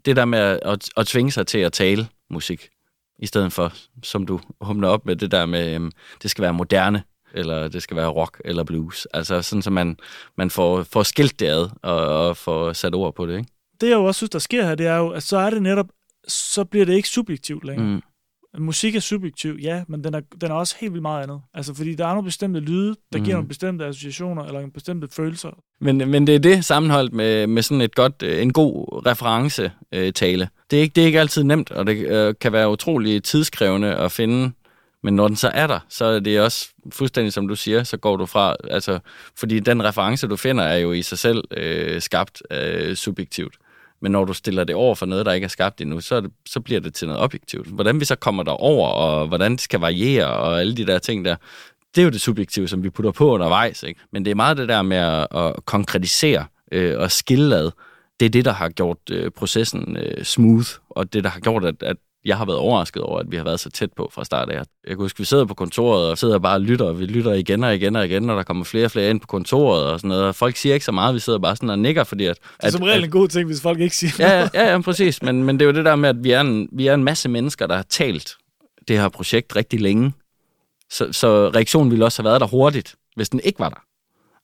Det 0.04 0.16
der 0.16 0.24
med 0.24 0.38
at, 0.38 0.60
at, 0.62 0.88
at 0.96 1.06
tvinge 1.06 1.30
sig 1.30 1.46
til 1.46 1.58
at 1.58 1.72
tale 1.72 2.08
musik, 2.30 2.68
i 3.18 3.26
stedet 3.26 3.52
for, 3.52 3.72
som 4.02 4.26
du 4.26 4.40
humler 4.60 4.88
op 4.88 5.06
med, 5.06 5.16
det 5.16 5.30
der 5.30 5.46
med, 5.46 5.74
øhm, 5.74 5.90
det 6.22 6.30
skal 6.30 6.42
være 6.42 6.52
moderne, 6.52 7.02
eller 7.34 7.68
det 7.68 7.82
skal 7.82 7.96
være 7.96 8.08
rock 8.08 8.42
eller 8.44 8.64
blues. 8.64 9.06
Altså 9.14 9.42
sådan, 9.42 9.62
så 9.62 9.70
man, 9.70 9.96
man 10.36 10.50
får, 10.50 10.82
får 10.82 11.02
skilt 11.02 11.40
det 11.40 11.46
ad, 11.46 11.68
og, 11.82 12.28
og 12.28 12.36
får 12.36 12.72
sat 12.72 12.94
ord 12.94 13.14
på 13.14 13.26
det, 13.26 13.38
ikke? 13.38 13.50
Det, 13.80 13.88
jeg 13.88 13.94
jo 13.94 14.04
også 14.04 14.18
synes, 14.18 14.30
der 14.30 14.38
sker 14.38 14.66
her, 14.66 14.74
det 14.74 14.86
er 14.86 14.96
jo, 14.96 15.08
at 15.08 15.22
så 15.22 15.36
er 15.36 15.50
det 15.50 15.62
netop, 15.62 15.86
så 16.28 16.64
bliver 16.64 16.86
det 16.86 16.94
ikke 16.94 17.08
subjektivt 17.08 17.64
længere. 17.64 17.86
Mm. 17.86 18.02
Musik 18.58 18.96
er 18.96 19.00
subjektiv, 19.00 19.58
ja, 19.62 19.84
men 19.88 20.04
den 20.04 20.14
er, 20.14 20.20
den 20.40 20.50
er 20.50 20.54
også 20.54 20.76
helt 20.80 20.92
vildt 20.92 21.02
meget 21.02 21.22
andet. 21.22 21.40
Altså, 21.54 21.74
fordi 21.74 21.94
der 21.94 22.06
er 22.06 22.08
nogle 22.08 22.24
bestemte 22.24 22.60
lyde, 22.60 22.94
der 23.12 23.18
mm. 23.18 23.24
giver 23.24 23.36
nogle 23.36 23.48
bestemte 23.48 23.84
associationer, 23.84 24.42
eller 24.42 24.60
nogle 24.60 24.72
bestemte 24.72 25.08
følelser. 25.10 25.50
Men, 25.80 26.10
men 26.10 26.26
det 26.26 26.34
er 26.34 26.38
det 26.38 26.64
sammenholdt 26.64 27.12
med, 27.12 27.46
med 27.46 27.62
sådan 27.62 27.80
et 27.80 27.94
godt, 27.94 28.22
øh, 28.22 28.42
en 28.42 28.52
god 28.52 29.06
referencetale. 29.06 30.48
Det 30.70 30.76
er 30.76 30.82
ikke, 30.82 30.92
det 30.94 31.02
er 31.02 31.06
ikke 31.06 31.20
altid 31.20 31.44
nemt, 31.44 31.70
og 31.70 31.86
det 31.86 32.06
øh, 32.06 32.34
kan 32.40 32.52
være 32.52 32.70
utrolig 32.70 33.22
tidskrævende 33.22 33.94
at 33.94 34.12
finde 34.12 34.52
men 35.02 35.16
når 35.16 35.28
den 35.28 35.36
så 35.36 35.48
er 35.48 35.66
der, 35.66 35.80
så 35.88 36.04
er 36.04 36.20
det 36.20 36.40
også 36.40 36.68
fuldstændig 36.92 37.32
som 37.32 37.48
du 37.48 37.56
siger, 37.56 37.84
så 37.84 37.96
går 37.96 38.16
du 38.16 38.26
fra, 38.26 38.56
altså, 38.70 38.98
fordi 39.38 39.60
den 39.60 39.84
reference, 39.84 40.26
du 40.26 40.36
finder, 40.36 40.64
er 40.64 40.76
jo 40.76 40.92
i 40.92 41.02
sig 41.02 41.18
selv 41.18 41.44
øh, 41.50 42.00
skabt 42.00 42.42
øh, 42.50 42.96
subjektivt. 42.96 43.54
Men 44.02 44.12
når 44.12 44.24
du 44.24 44.32
stiller 44.32 44.64
det 44.64 44.74
over 44.74 44.94
for 44.94 45.06
noget, 45.06 45.26
der 45.26 45.32
ikke 45.32 45.44
er 45.44 45.48
skabt 45.48 45.80
endnu, 45.80 46.00
så, 46.00 46.20
det, 46.20 46.30
så 46.46 46.60
bliver 46.60 46.80
det 46.80 46.94
til 46.94 47.08
noget 47.08 47.22
objektivt. 47.22 47.66
Hvordan 47.66 48.00
vi 48.00 48.04
så 48.04 48.16
kommer 48.16 48.42
der 48.42 48.52
over, 48.52 48.88
og 48.88 49.28
hvordan 49.28 49.52
det 49.52 49.60
skal 49.60 49.80
variere, 49.80 50.26
og 50.26 50.60
alle 50.60 50.76
de 50.76 50.86
der 50.86 50.98
ting 50.98 51.24
der, 51.24 51.36
det 51.94 52.00
er 52.00 52.04
jo 52.04 52.10
det 52.10 52.20
subjektive, 52.20 52.68
som 52.68 52.82
vi 52.82 52.90
putter 52.90 53.12
på 53.12 53.34
undervejs. 53.34 53.82
Ikke? 53.82 54.00
Men 54.12 54.24
det 54.24 54.30
er 54.30 54.34
meget 54.34 54.56
det 54.56 54.68
der 54.68 54.82
med 54.82 54.96
at, 54.96 55.26
at 55.30 55.64
konkretisere 55.64 56.46
øh, 56.72 56.98
og 56.98 57.10
skille 57.10 57.56
ad. 57.56 57.70
Det 58.20 58.26
er 58.26 58.30
det, 58.30 58.44
der 58.44 58.52
har 58.52 58.68
gjort 58.68 58.98
øh, 59.10 59.30
processen 59.30 59.96
øh, 59.96 60.24
smooth, 60.24 60.68
og 60.90 61.12
det, 61.12 61.24
der 61.24 61.30
har 61.30 61.40
gjort, 61.40 61.64
at, 61.64 61.82
at 61.82 61.96
jeg 62.24 62.36
har 62.36 62.44
været 62.44 62.58
overrasket 62.58 63.02
over, 63.02 63.18
at 63.18 63.26
vi 63.30 63.36
har 63.36 63.44
været 63.44 63.60
så 63.60 63.70
tæt 63.70 63.92
på 63.92 64.10
fra 64.12 64.24
start 64.24 64.50
af. 64.50 64.54
Jeg 64.54 64.66
kan 64.86 64.96
huske, 64.96 65.18
vi 65.18 65.24
sidder 65.24 65.44
på 65.44 65.54
kontoret 65.54 66.10
og 66.10 66.18
sidder 66.18 66.38
bare 66.38 66.54
og 66.54 66.60
lytter, 66.60 66.84
og 66.84 67.00
vi 67.00 67.06
lytter 67.06 67.32
igen 67.32 67.64
og 67.64 67.74
igen 67.74 67.96
og 67.96 68.04
igen, 68.04 68.22
når 68.22 68.34
der 68.34 68.42
kommer 68.42 68.64
flere 68.64 68.84
og 68.84 68.90
flere 68.90 69.10
ind 69.10 69.20
på 69.20 69.26
kontoret 69.26 69.84
og 69.84 70.00
sådan 70.00 70.08
noget. 70.08 70.36
Folk 70.36 70.56
siger 70.56 70.74
ikke 70.74 70.86
så 70.86 70.92
meget, 70.92 71.14
vi 71.14 71.20
sidder 71.20 71.38
bare 71.38 71.56
sådan 71.56 71.70
og 71.70 71.78
nikker, 71.78 72.04
fordi 72.04 72.24
at... 72.24 72.38
Det 72.56 72.66
er 72.66 72.70
som 72.70 72.82
regel 72.82 73.04
en 73.04 73.10
god 73.10 73.28
ting, 73.28 73.46
hvis 73.46 73.60
folk 73.60 73.80
ikke 73.80 73.96
siger 73.96 74.12
ja, 74.18 74.48
ja, 74.54 74.70
ja, 74.72 74.80
præcis. 74.80 75.22
Men, 75.22 75.44
men 75.44 75.58
det 75.58 75.64
er 75.64 75.66
jo 75.66 75.76
det 75.76 75.84
der 75.84 75.96
med, 75.96 76.08
at 76.08 76.24
vi 76.24 76.30
er, 76.30 76.40
en, 76.40 76.68
vi 76.72 76.86
er 76.86 76.94
en 76.94 77.04
masse 77.04 77.28
mennesker, 77.28 77.66
der 77.66 77.76
har 77.76 77.86
talt 77.88 78.36
det 78.88 78.98
her 78.98 79.08
projekt 79.08 79.56
rigtig 79.56 79.80
længe. 79.80 80.12
Så, 80.90 81.12
så 81.12 81.48
reaktionen 81.48 81.90
ville 81.90 82.04
også 82.04 82.22
have 82.22 82.28
været 82.28 82.40
der 82.40 82.46
hurtigt, 82.46 82.94
hvis 83.16 83.28
den 83.28 83.40
ikke 83.44 83.58
var 83.58 83.68
der. 83.68 83.80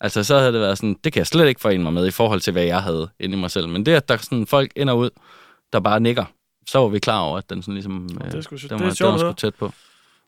Altså, 0.00 0.24
så 0.24 0.38
havde 0.38 0.52
det 0.52 0.60
været 0.60 0.78
sådan, 0.78 0.96
det 1.04 1.12
kan 1.12 1.20
jeg 1.20 1.26
slet 1.26 1.48
ikke 1.48 1.60
forene 1.60 1.82
mig 1.82 1.92
med 1.92 2.06
i 2.06 2.10
forhold 2.10 2.40
til, 2.40 2.52
hvad 2.52 2.62
jeg 2.62 2.82
havde 2.82 3.08
inde 3.20 3.36
i 3.36 3.40
mig 3.40 3.50
selv. 3.50 3.68
Men 3.68 3.86
det, 3.86 3.92
at 3.92 4.08
der 4.08 4.16
sådan 4.16 4.46
folk 4.46 4.72
ind 4.76 4.90
og 4.90 4.98
ud, 4.98 5.10
der 5.72 5.80
bare 5.80 6.00
nikker, 6.00 6.24
så 6.68 6.78
var 6.78 6.88
vi 6.88 6.98
klar 6.98 7.20
over, 7.20 7.38
at 7.38 7.50
den 7.50 7.62
sådan 7.62 7.74
ligesom... 7.74 8.08
det 8.08 8.34
er 8.34 8.40
sgu, 8.40 8.56
den 8.56 8.68
det 8.68 8.80
er 8.80 8.84
var, 8.84 8.94
sjovt 8.94 9.18
den 9.18 9.26
var 9.26 9.32
tæt 9.32 9.54
på. 9.54 9.72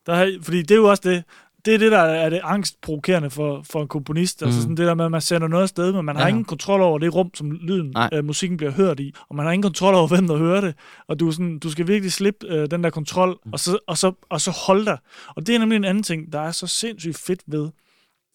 Der 0.07 0.13
er, 0.13 0.39
fordi 0.43 0.63
det 0.63 0.71
er 0.71 0.77
jo 0.77 0.91
også 0.91 1.03
det, 1.05 1.25
det 1.65 1.75
er 1.75 1.79
det, 1.79 1.93
der 1.93 1.99
er 1.99 2.31
det 2.31 2.41
angstprovokerende 2.45 3.31
for, 3.31 3.63
for 3.71 3.83
en 3.83 3.89
komponist. 3.89 4.41
Mm. 4.41 4.47
Altså 4.47 4.61
sådan 4.61 4.77
det 4.77 4.87
der 4.87 4.95
med, 4.95 5.05
at 5.05 5.11
man 5.11 5.21
sender 5.21 5.49
noget 5.49 5.63
afsted, 5.63 5.93
men 5.93 6.05
man 6.05 6.17
ja. 6.17 6.23
har 6.23 6.29
ingen 6.29 6.45
kontrol 6.45 6.81
over 6.81 6.99
det 6.99 7.15
rum, 7.15 7.31
som 7.35 7.51
lyden, 7.51 7.95
øh, 8.13 8.25
musikken 8.25 8.57
bliver 8.57 8.73
hørt 8.73 9.01
i. 9.01 9.15
Og 9.29 9.37
man 9.37 9.47
har 9.47 9.53
ingen 9.53 9.63
kontrol 9.63 9.95
over, 9.95 10.09
hvem 10.15 10.27
der 10.27 10.37
hører 10.37 10.61
det. 10.61 10.75
Og 11.09 11.21
du, 11.21 11.33
sådan, 11.33 11.59
du 11.59 11.71
skal 11.71 11.87
virkelig 11.87 12.13
slippe 12.13 12.47
øh, 12.47 12.71
den 12.71 12.85
der 12.85 12.91
kontrol, 12.91 13.39
mm. 13.45 13.53
og, 13.53 13.61
så, 13.61 13.79
og, 13.87 13.99
så, 13.99 14.13
og 14.31 14.41
så 14.41 14.51
holde 14.51 14.85
dig. 14.85 14.99
Og 15.37 15.47
det 15.47 15.55
er 15.55 15.59
nemlig 15.59 15.77
en 15.77 15.85
anden 15.85 16.03
ting, 16.03 16.33
der 16.33 16.41
er 16.41 16.53
så 16.53 16.67
sindssygt 16.67 17.19
fedt 17.19 17.41
ved 17.47 17.69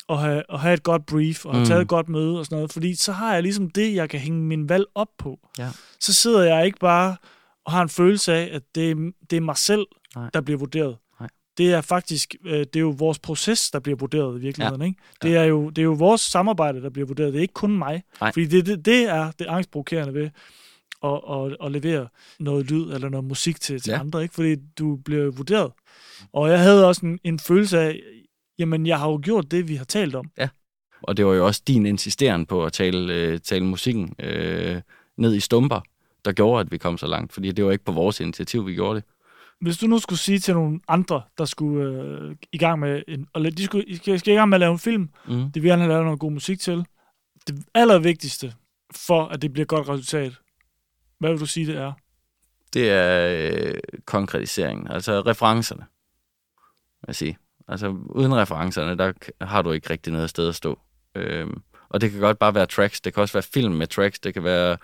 at 0.10 0.20
have, 0.20 0.44
at 0.50 0.60
have 0.60 0.74
et 0.74 0.84
godt 0.84 1.06
brief, 1.06 1.46
og 1.46 1.54
have 1.54 1.62
mm. 1.62 1.68
taget 1.68 1.82
et 1.82 1.88
godt 1.88 2.10
møde 2.10 2.40
og 2.40 2.46
sådan 2.46 2.56
noget. 2.56 2.74
Fordi 2.74 2.96
så 2.96 3.12
har 3.12 3.34
jeg 3.34 3.44
ligesom 3.44 3.70
det, 3.70 3.96
jeg 3.96 4.10
kan 4.10 4.20
hænge 4.20 4.44
min 4.44 4.70
valg 4.70 4.86
op 4.96 5.10
på. 5.18 5.40
Ja. 5.58 5.70
Så 6.00 6.14
sidder 6.14 6.44
jeg 6.44 6.66
ikke 6.66 6.80
bare 6.80 7.16
og 7.66 7.72
har 7.72 7.82
en 7.82 7.90
følelse 7.90 8.34
af, 8.34 8.50
at 8.52 8.62
det, 8.76 9.14
det 9.30 9.38
er 9.38 9.42
mig 9.42 9.58
selv, 9.58 9.86
Nej. 10.16 10.30
der 10.34 10.42
bliver 10.42 10.58
vurderet. 10.58 10.98
Nej. 11.20 11.30
Det 11.58 11.74
er 11.74 11.82
faktisk, 11.82 12.36
øh, 12.46 12.60
det 12.60 12.76
er 12.76 12.80
jo 12.80 12.96
vores 12.98 13.20
proces, 13.20 13.72
der 13.72 13.80
bliver 13.80 13.98
vurderet 13.98 14.38
i 14.38 14.42
virkeligheden. 14.42 14.82
Ja. 14.82 14.88
Ikke? 14.88 15.00
Det, 15.22 15.30
ja. 15.30 15.40
er 15.40 15.44
jo, 15.44 15.70
det 15.70 15.78
er 15.78 15.84
jo 15.84 15.94
vores 15.94 16.22
samarbejde, 16.22 16.82
der 16.82 16.90
bliver 16.90 17.08
vurderet. 17.08 17.34
Det 17.34 17.40
er 17.40 17.42
ikke 17.42 17.54
kun 17.54 17.78
mig. 17.78 18.04
Nej. 18.22 18.32
Fordi 18.32 18.46
det, 18.46 18.66
det, 18.66 18.86
det 18.86 19.04
er 19.04 19.32
det 19.40 19.46
angstprovokerende 19.46 20.14
ved 20.14 20.30
at, 21.04 21.22
at, 21.30 21.58
at 21.66 21.72
levere 21.72 22.08
noget 22.40 22.72
lyd 22.72 22.92
eller 22.92 23.10
noget 23.10 23.24
musik 23.24 23.60
til, 23.60 23.82
til 23.82 23.92
ja. 23.92 24.00
andre. 24.00 24.24
Ikke? 24.24 24.34
Fordi 24.34 24.56
du 24.56 24.96
bliver 24.96 25.32
vurderet. 25.32 25.72
Og 26.34 26.50
jeg 26.50 26.60
havde 26.60 26.88
også 26.88 27.06
en, 27.06 27.20
en 27.24 27.40
følelse 27.40 27.80
af, 27.80 28.00
jamen 28.60 28.88
jeg 28.88 29.00
har 29.00 29.10
jo 29.10 29.20
gjort 29.24 29.52
det, 29.52 29.68
vi 29.68 29.76
har 29.76 29.86
talt 29.86 30.16
om. 30.16 30.30
Ja. 30.38 30.50
Og 31.02 31.18
det 31.18 31.26
var 31.26 31.34
jo 31.34 31.46
også 31.46 31.62
din 31.68 31.86
insisteren 31.86 32.46
på 32.46 32.66
at 32.66 32.74
tale, 32.74 33.14
øh, 33.14 33.40
tale 33.40 33.66
musikken 33.66 34.16
øh, 34.20 34.82
ned 35.18 35.36
i 35.36 35.40
stumper 35.40 35.82
der 36.26 36.32
gjorde, 36.32 36.60
at 36.60 36.72
vi 36.72 36.78
kom 36.78 36.98
så 36.98 37.08
langt. 37.08 37.34
Fordi 37.34 37.52
det 37.52 37.66
var 37.66 37.72
ikke 37.72 37.84
på 37.84 37.92
vores 37.92 38.20
initiativ, 38.20 38.68
vi 38.68 38.74
gjorde 38.74 38.96
det. 38.96 39.04
Hvis 39.62 39.78
du 39.78 39.88
nu 39.88 40.00
skulle 40.00 40.20
sige 40.20 40.40
til 40.40 40.54
nogle 40.54 40.80
andre, 40.88 41.22
der 41.38 41.46
skulle 41.46 42.00
øh, 42.00 42.36
i 42.52 42.58
gang 42.58 42.80
med 42.80 43.04
en, 43.08 43.28
og 43.34 43.58
de 43.58 43.66
skulle, 43.66 43.86
de 43.86 43.98
skal, 43.98 44.20
skal 44.20 44.34
i 44.34 44.36
gang 44.36 44.50
med 44.50 44.56
at 44.56 44.60
lave 44.60 44.72
en 44.72 44.80
film, 44.80 45.10
mm. 45.28 45.52
de 45.52 45.62
vil 45.62 45.70
gerne 45.70 45.82
have 45.82 45.90
lavet 45.90 46.06
noget 46.06 46.20
god 46.20 46.32
musik 46.32 46.60
til. 46.60 46.86
Det 47.48 47.66
allervigtigste 47.74 48.54
for, 48.96 49.26
at 49.26 49.42
det 49.42 49.54
bliver 49.54 49.66
et 49.66 49.70
godt 49.70 49.90
resultat, 49.90 50.34
hvad 51.20 51.30
vil 51.30 51.40
du 51.40 51.46
sige, 51.46 51.68
det 51.68 51.78
er? 51.78 51.94
Det 52.74 52.90
er 52.90 53.30
øh, 53.52 53.80
konkretiseringen, 54.06 54.88
altså 54.88 55.22
referencerne, 55.22 55.86
vil 57.02 57.08
jeg 57.08 57.16
sige. 57.16 57.38
Altså 57.68 57.88
uden 58.10 58.36
referencerne, 58.36 58.98
der 58.98 59.14
har 59.42 59.62
du 59.62 59.72
ikke 59.72 59.90
rigtig 59.90 60.14
noget 60.14 60.30
sted 60.30 60.50
at 60.50 60.56
stå. 60.56 60.80
Øhm, 61.16 61.62
og 61.90 62.02
det 62.02 62.12
kan 62.12 62.20
godt 62.20 62.40
bare 62.40 62.56
være 62.56 62.66
tracks, 62.66 63.02
det 63.02 63.14
kan 63.14 63.22
også 63.22 63.34
være 63.34 63.44
film 63.44 63.74
med 63.74 63.88
tracks, 63.88 64.20
det 64.20 64.34
kan 64.34 64.44
være 64.44 64.78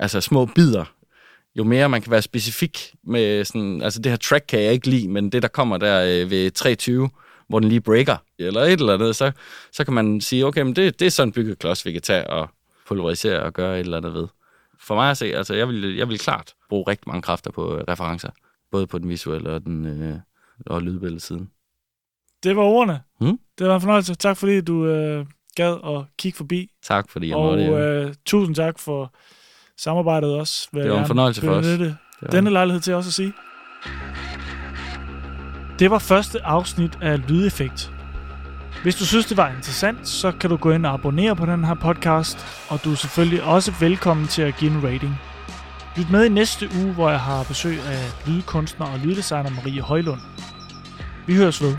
altså 0.00 0.20
små 0.20 0.46
bidder, 0.46 0.84
jo 1.54 1.64
mere 1.64 1.88
man 1.88 2.02
kan 2.02 2.10
være 2.10 2.22
specifik 2.22 2.94
med 3.04 3.44
sådan, 3.44 3.82
altså 3.82 4.00
det 4.00 4.12
her 4.12 4.16
track 4.16 4.44
kan 4.48 4.62
jeg 4.62 4.72
ikke 4.72 4.90
lide, 4.90 5.08
men 5.08 5.32
det 5.32 5.42
der 5.42 5.48
kommer 5.48 5.76
der 5.76 6.02
øh, 6.02 6.30
ved 6.30 6.50
320, 6.50 7.10
hvor 7.48 7.60
den 7.60 7.68
lige 7.68 7.80
breaker, 7.80 8.16
eller 8.38 8.60
et 8.60 8.80
eller 8.80 8.94
andet, 8.94 9.16
så, 9.16 9.32
så 9.72 9.84
kan 9.84 9.94
man 9.94 10.20
sige, 10.20 10.46
okay, 10.46 10.62
men 10.62 10.76
det, 10.76 11.00
det 11.00 11.06
er 11.06 11.10
sådan 11.10 11.28
en 11.28 11.32
byggeklods, 11.32 11.86
vi 11.86 11.92
kan 11.92 12.02
tage 12.02 12.30
og 12.30 12.48
pulverisere 12.86 13.42
og 13.42 13.52
gøre 13.52 13.74
et 13.80 13.84
eller 13.84 13.96
andet 13.96 14.14
ved. 14.14 14.26
For 14.80 14.94
mig 14.94 15.10
at 15.10 15.16
se, 15.16 15.26
altså 15.36 15.54
jeg 15.54 15.68
vil, 15.68 15.96
jeg 15.96 16.08
vil 16.08 16.18
klart 16.18 16.54
bruge 16.68 16.84
rigtig 16.88 17.08
mange 17.08 17.22
kræfter 17.22 17.50
på 17.50 17.76
øh, 17.76 17.84
referencer, 17.88 18.30
både 18.70 18.86
på 18.86 18.98
den 18.98 19.08
visuelle 19.08 19.50
og 19.50 19.64
den 19.64 20.02
øh, 20.02 20.18
og 20.66 20.82
lydbilledsiden. 20.82 21.50
Det 22.42 22.56
var 22.56 22.62
ordene. 22.62 23.00
Hmm? 23.20 23.38
Det 23.58 23.66
var 23.66 23.74
en 23.74 23.80
fornøjelse. 23.80 24.14
Tak 24.14 24.36
fordi 24.36 24.60
du 24.60 24.86
øh, 24.86 25.26
gad 25.56 25.78
at 25.84 26.16
kigge 26.18 26.36
forbi. 26.36 26.70
Tak 26.82 27.10
fordi 27.10 27.28
jeg 27.28 27.36
og, 27.36 27.44
måtte. 27.44 27.74
Og 27.74 27.80
øh, 27.80 28.14
tusind 28.26 28.54
tak 28.54 28.78
for 28.78 29.14
samarbejdet 29.82 30.34
også. 30.34 30.68
Det 30.74 30.90
var 30.90 31.00
en 31.00 31.06
fornøjelse 31.06 31.40
for 31.40 31.50
os. 31.50 31.66
Det 31.66 31.96
var... 32.22 32.28
Denne 32.28 32.50
lejlighed 32.50 32.80
til 32.80 32.94
også 32.94 33.08
at 33.08 33.14
sige. 33.14 33.32
Det 35.78 35.90
var 35.90 35.98
første 35.98 36.44
afsnit 36.44 36.98
af 37.00 37.28
Lydeffekt. 37.28 37.92
Hvis 38.82 38.94
du 38.94 39.06
synes, 39.06 39.26
det 39.26 39.36
var 39.36 39.48
interessant, 39.48 40.08
så 40.08 40.32
kan 40.40 40.50
du 40.50 40.56
gå 40.56 40.70
ind 40.70 40.86
og 40.86 40.92
abonnere 40.92 41.36
på 41.36 41.46
den 41.46 41.64
her 41.64 41.74
podcast, 41.74 42.46
og 42.68 42.84
du 42.84 42.90
er 42.90 42.94
selvfølgelig 42.94 43.42
også 43.42 43.72
velkommen 43.80 44.26
til 44.26 44.42
at 44.42 44.56
give 44.56 44.70
en 44.70 44.84
rating. 44.84 45.20
Lyt 45.96 46.10
med 46.10 46.24
i 46.24 46.28
næste 46.28 46.68
uge, 46.82 46.92
hvor 46.92 47.10
jeg 47.10 47.20
har 47.20 47.44
besøg 47.44 47.78
af 47.80 48.12
lydkunstner 48.26 48.86
og 48.86 48.98
lyddesigner 48.98 49.50
Marie 49.50 49.80
Højlund. 49.80 50.20
Vi 51.26 51.34
høres 51.34 51.62
ved. 51.62 51.76